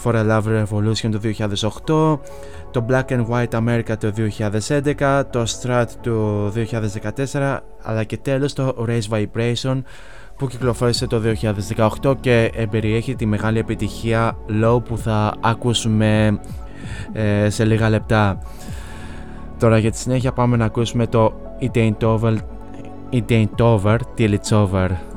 [0.05, 2.19] for a Love Revolution το 2008,
[2.71, 4.13] το Black and White America το
[4.99, 6.47] 2011, το Strat το
[7.33, 9.83] 2014, αλλά και τέλος το Race Vibration
[10.37, 11.23] που κυκλοφόρησε το
[12.03, 16.41] 2018 και περιέχει τη μεγάλη επιτυχία Low που θα ακούσουμε
[17.13, 18.39] ε, σε λίγα λεπτά.
[19.59, 22.37] Τώρα για τη συνέχεια πάμε να ακούσουμε το It Ain't Over,
[23.13, 25.10] It Ain't Over Till It's Over.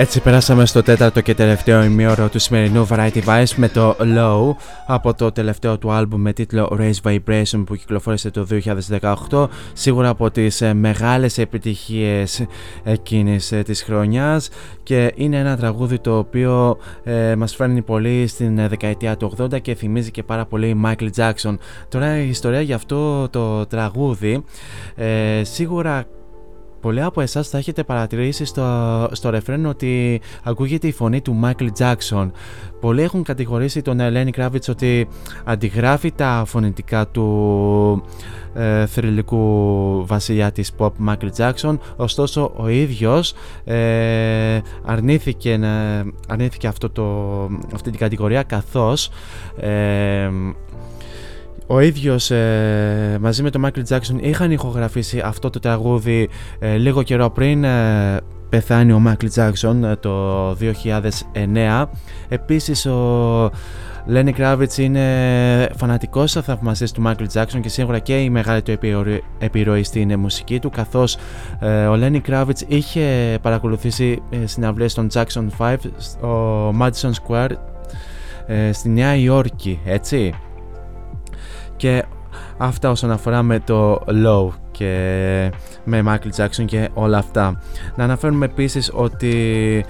[0.00, 4.54] Έτσι περάσαμε στο τέταρτο και τελευταίο ημίωρο του σημερινού Variety Vice με το Low
[4.86, 8.46] από το τελευταίο του άλμπουμ με τίτλο Raise Vibration που κυκλοφόρησε το
[9.30, 12.46] 2018 σίγουρα από τις ε, μεγάλες επιτυχίες
[12.84, 14.48] εκείνης ε, της χρονιάς
[14.82, 19.60] και είναι ένα τραγούδι το οποίο ε, μας φέρνει πολύ στην ε, δεκαετία του 80
[19.60, 21.56] και θυμίζει και πάρα πολύ Michael Jackson.
[21.88, 24.44] Τώρα η ιστορία για αυτό το τραγούδι
[24.94, 26.06] ε, σίγουρα
[26.80, 31.68] πολλοί από εσάς θα έχετε παρατηρήσει στο, στο ρεφρέν ότι ακούγεται η φωνή του Michael
[31.78, 32.30] Jackson.
[32.80, 35.08] Πολλοί έχουν κατηγορήσει τον Ελένη Κράβιτς ότι
[35.44, 38.02] αντιγράφει τα φωνητικά του
[38.54, 43.34] ε, θρηλυκού βασιλιά της pop Michael Jackson ωστόσο ο ίδιος
[43.64, 45.60] ε, αρνήθηκε,
[46.28, 47.04] αρνήθηκε αυτό το,
[47.74, 49.10] αυτή την κατηγορία καθώς
[49.60, 50.28] ε,
[51.72, 56.28] ο ίδιος ε, μαζί με τον Michael Jackson είχαν ηχογραφήσει αυτό το τραγούδι
[56.58, 61.84] ε, λίγο καιρό πριν ε, πεθάνει ο Michael Jackson το 2009
[62.28, 63.50] επίσης ο
[64.12, 68.78] Lenny Kravitz είναι φανατικός θαυμαστής του Michael Jackson και σίγουρα και η μεγάλη του
[69.38, 71.14] επιρροή στην μουσική του καθώς
[71.62, 77.50] ο Lenny Kravitz είχε παρακολουθήσει συναυλίες των Jackson 5 στο Madison Square
[78.72, 80.34] στη Νέα Υόρκη έτσι
[81.80, 82.04] και
[82.58, 84.92] αυτά όσον αφορά με το Low και
[85.84, 87.62] με Michael Jackson και όλα αυτά.
[87.96, 89.84] Να αναφέρουμε επίσης ότι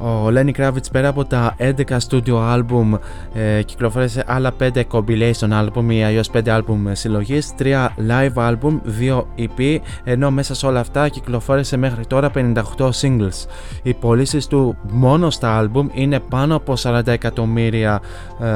[0.00, 1.72] ο Lenny Kravitz πέρα από τα 11
[2.08, 2.98] studio album
[3.34, 9.24] ε, κυκλοφόρησε άλλα 5 compilation album ή αλλιώς 5 album συλλογής, 3 live album, 2
[9.38, 12.54] EP, ενώ μέσα σε όλα αυτά κυκλοφόρησε μέχρι τώρα 58
[13.00, 13.46] singles.
[13.82, 18.00] Οι πωλήσεις του μόνο στα album είναι πάνω από 40 εκατομμύρια
[18.40, 18.46] ε,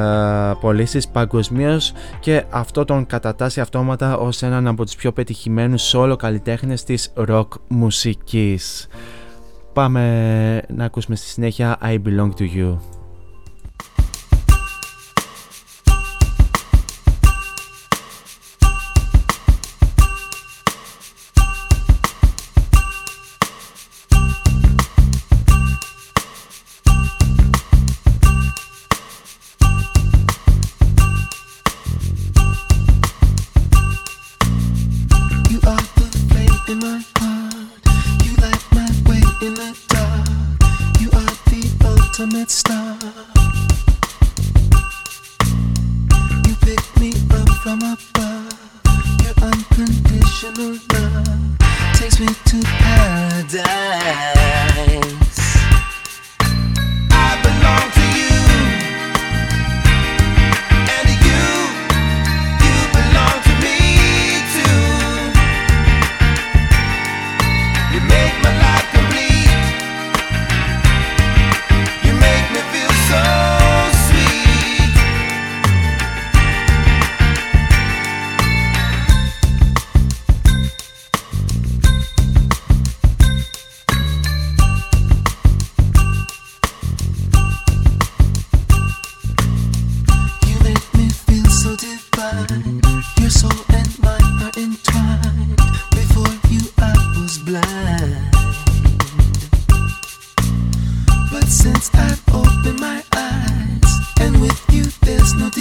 [0.61, 6.85] πωλήσεις παγκοσμίως και αυτό τον κατατάσσει αυτόματα ως έναν από τους πιο πετυχημένους solo καλλιτέχνες
[6.85, 8.89] της rock μουσικής.
[9.73, 12.57] Πάμε να ακούσουμε στη συνέχεια I Belong To You.
[12.57, 13.00] You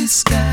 [0.09, 0.48] sky.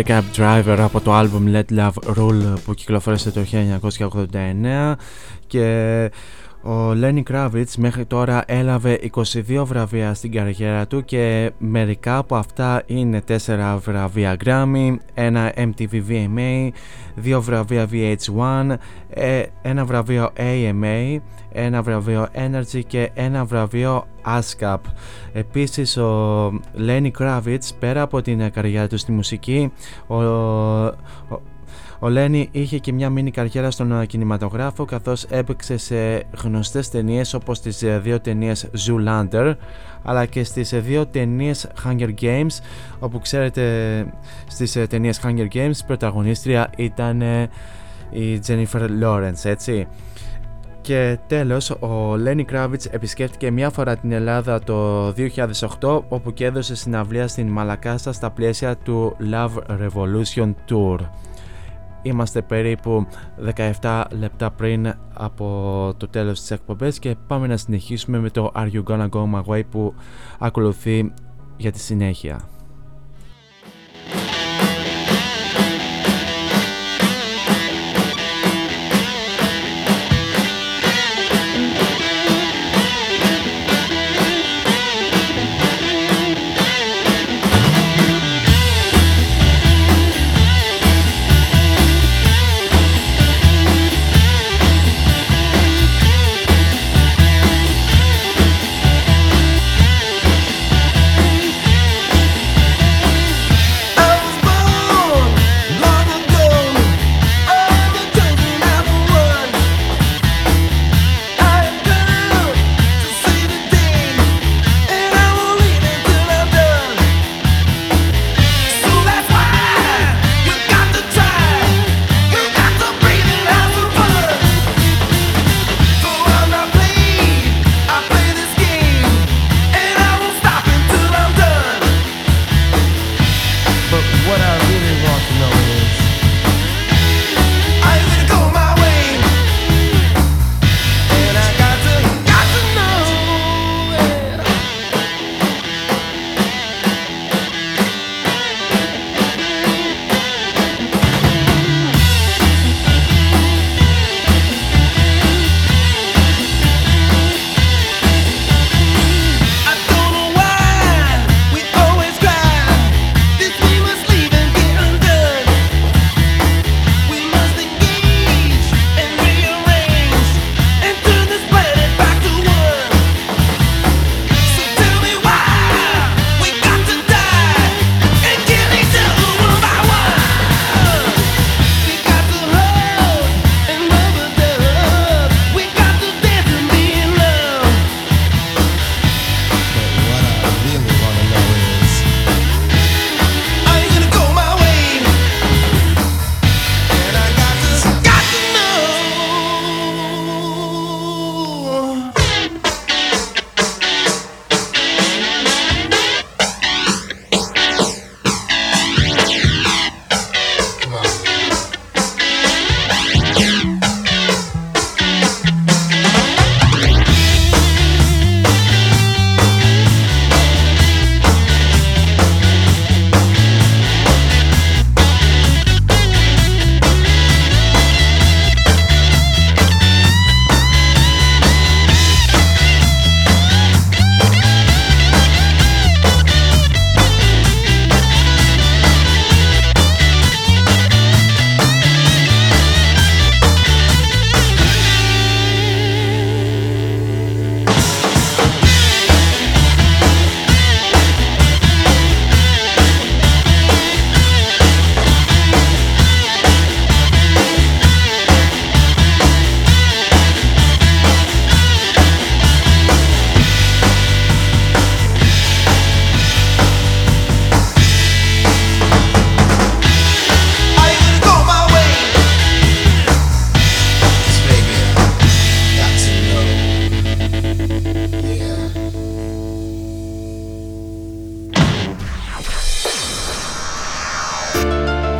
[0.00, 0.06] Mr.
[0.06, 3.40] Cab Driver από το album Let Love Rule που κυκλοφόρησε το
[4.32, 4.94] 1989
[5.46, 6.10] και
[6.62, 12.82] ο Lenny Kravitz μέχρι τώρα έλαβε 22 βραβεία στην καριέρα του και μερικά από αυτά
[12.86, 16.68] είναι 4 βραβεία Grammy, ένα MTV VMA,
[17.24, 18.74] 2 βραβεία VH1,
[19.10, 21.18] ε, ένα βραβείο AMA,
[21.52, 24.78] ένα βραβείο Energy και ένα βραβείο ASCAP.
[25.32, 26.46] Επίσης ο
[26.86, 29.72] Lenny Kravitz πέρα από την καριέρα του στη μουσική
[30.06, 31.40] ο, ο,
[32.02, 37.60] ο Λένι είχε και μια μίνι καριέρα στον κινηματογράφο καθώς έπαιξε σε γνωστές ταινίες όπως
[37.60, 39.54] τις δύο ταινίες Zoolander
[40.02, 42.58] αλλά και στις δύο ταινίες Hunger Games
[42.98, 43.64] όπου ξέρετε
[44.46, 47.20] στις ταινίες Hunger Games πρωταγωνίστρια ήταν
[48.10, 49.86] η Jennifer Lawrence έτσι
[50.90, 56.74] Και τέλος, ο Lenny Kravitz επισκέφτηκε μια φορά την Ελλάδα το 2008 όπου και έδωσε
[56.74, 60.98] συναυλία στην Μαλακάστα στα πλαίσια του Love Revolution Tour.
[62.02, 63.06] Είμαστε περίπου
[63.80, 65.44] 17 λεπτά πριν από
[65.96, 69.42] το τέλος της εκπομπής και πάμε να συνεχίσουμε με το Are You Gonna Go My
[69.44, 69.94] Way που
[70.38, 71.12] ακολουθεί
[71.56, 72.40] για τη συνέχεια.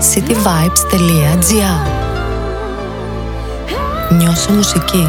[0.00, 1.80] cityvibes.gr
[4.10, 5.08] Νιώσε μουσική.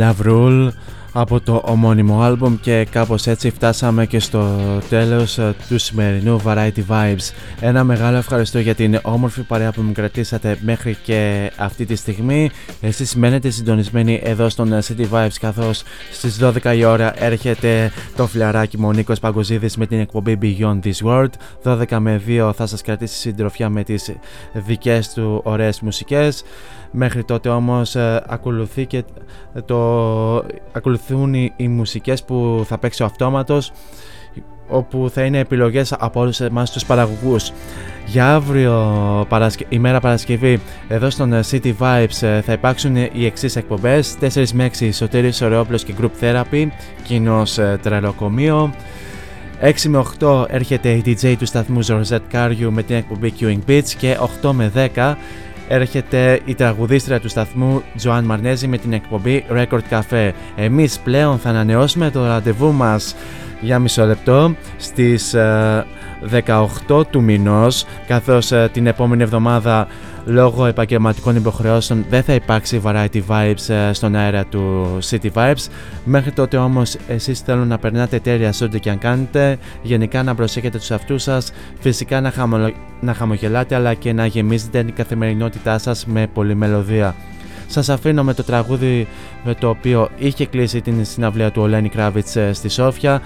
[0.00, 0.70] Love Rule
[1.12, 4.58] από το ομώνυμο άλμπουμ και κάπως έτσι φτάσαμε και στο
[4.88, 7.32] τέλος ε, του σημερινού Variety Vibes.
[7.60, 12.50] Ένα μεγάλο ευχαριστώ για την όμορφη παρέα που μου κρατήσατε μέχρι και αυτή τη στιγμή.
[12.80, 15.82] Εσείς μένετε συντονισμένοι εδώ στον ε, City Vibes καθώς
[16.12, 20.78] στις 12 η ώρα έρχεται το φλιαράκι μου ο Νίκος Παγκοζίδης με την εκπομπή Beyond
[20.84, 21.30] This World.
[21.64, 24.14] 12 με 2 θα σας κρατήσει συντροφιά με τις
[24.52, 26.42] δικές του ωραίες μουσικές.
[26.92, 29.04] Μέχρι τότε όμως ε, ακολουθεί και
[29.64, 29.78] το,
[30.72, 33.72] ακολουθούν οι, οι μουσικές που θα παίξει ο αυτόματος
[34.70, 37.52] όπου θα είναι επιλογές από όλους εμάς τους παραγωγούς.
[38.06, 39.26] Για αύριο
[39.68, 44.70] ημέρα Παρασκευή εδώ στον ε, City Vibes ε, θα υπάρξουν οι εξής εκπομπές 4 με
[44.80, 46.66] 6 Σωτήρης Ωρεόπλος και Group Therapy
[47.02, 48.74] κοινός τρελοκομείο
[49.62, 53.88] 6 με 8 έρχεται η DJ του σταθμού Zorzet Κάριου με την εκπομπή Queuing Beats
[53.98, 55.14] και 8 με 10
[55.70, 60.30] έρχεται η τραγουδίστρια του σταθμού Τζοάν Μαρνέζη με την εκπομπή Record Cafe.
[60.56, 63.14] Εμείς πλέον θα ανανεώσουμε το ραντεβού μας
[63.60, 69.86] για μισό λεπτό στις 18 ε, του μηνός καθώς ε, την επόμενη εβδομάδα
[70.24, 75.66] λόγω επαγγελματικών υποχρεώσεων δεν θα υπάρξει Variety Vibes ε, στον αέρα του City Vibes.
[76.04, 80.34] Μέχρι τότε όμως εσείς θέλω να περνάτε τέλεια σε ό,τι και αν κάνετε, γενικά να
[80.34, 82.32] προσέχετε τους αυτούς σας, φυσικά να,
[83.00, 87.14] να χαμογελάτε αλλά και να γεμίζετε την καθημερινότητά σας με πολλή μελωδία.
[87.66, 89.06] Σας αφήνω με το τραγούδι
[89.44, 93.22] με το οποίο είχε κλείσει την συναυλία του Ολένη Κράβιτς στη Σόφια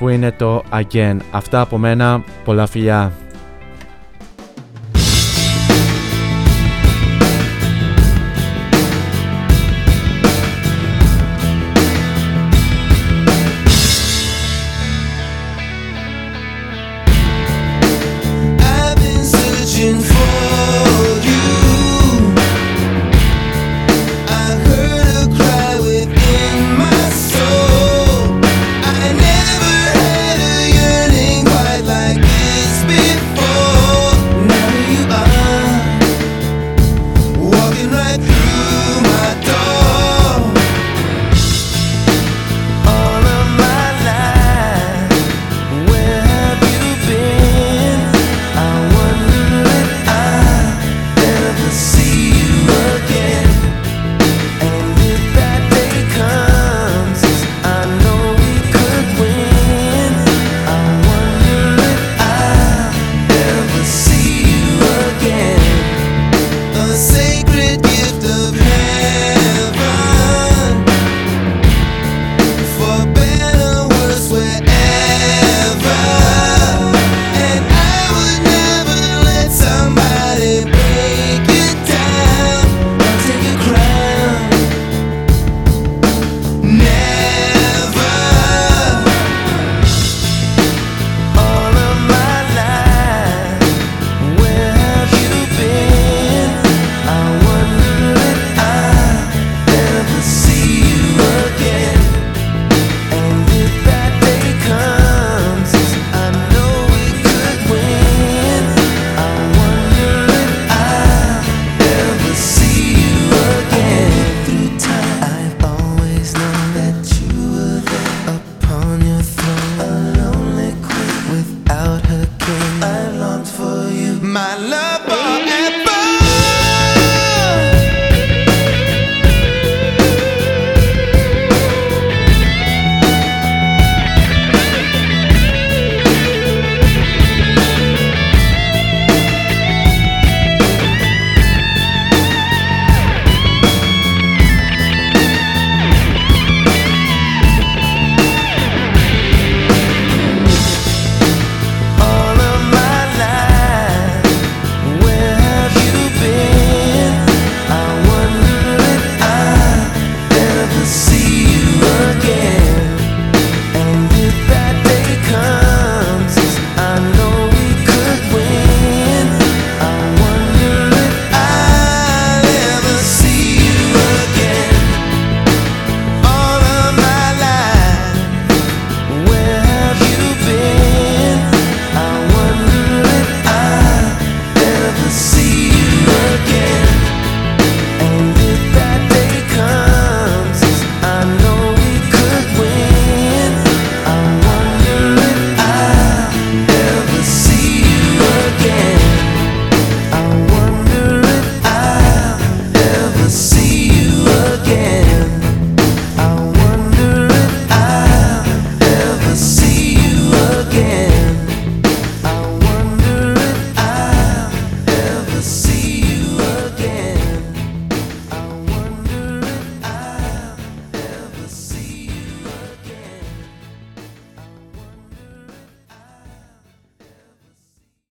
[0.00, 1.16] που είναι το Again.
[1.30, 3.12] Αυτά από μένα, πολλά φιλιά.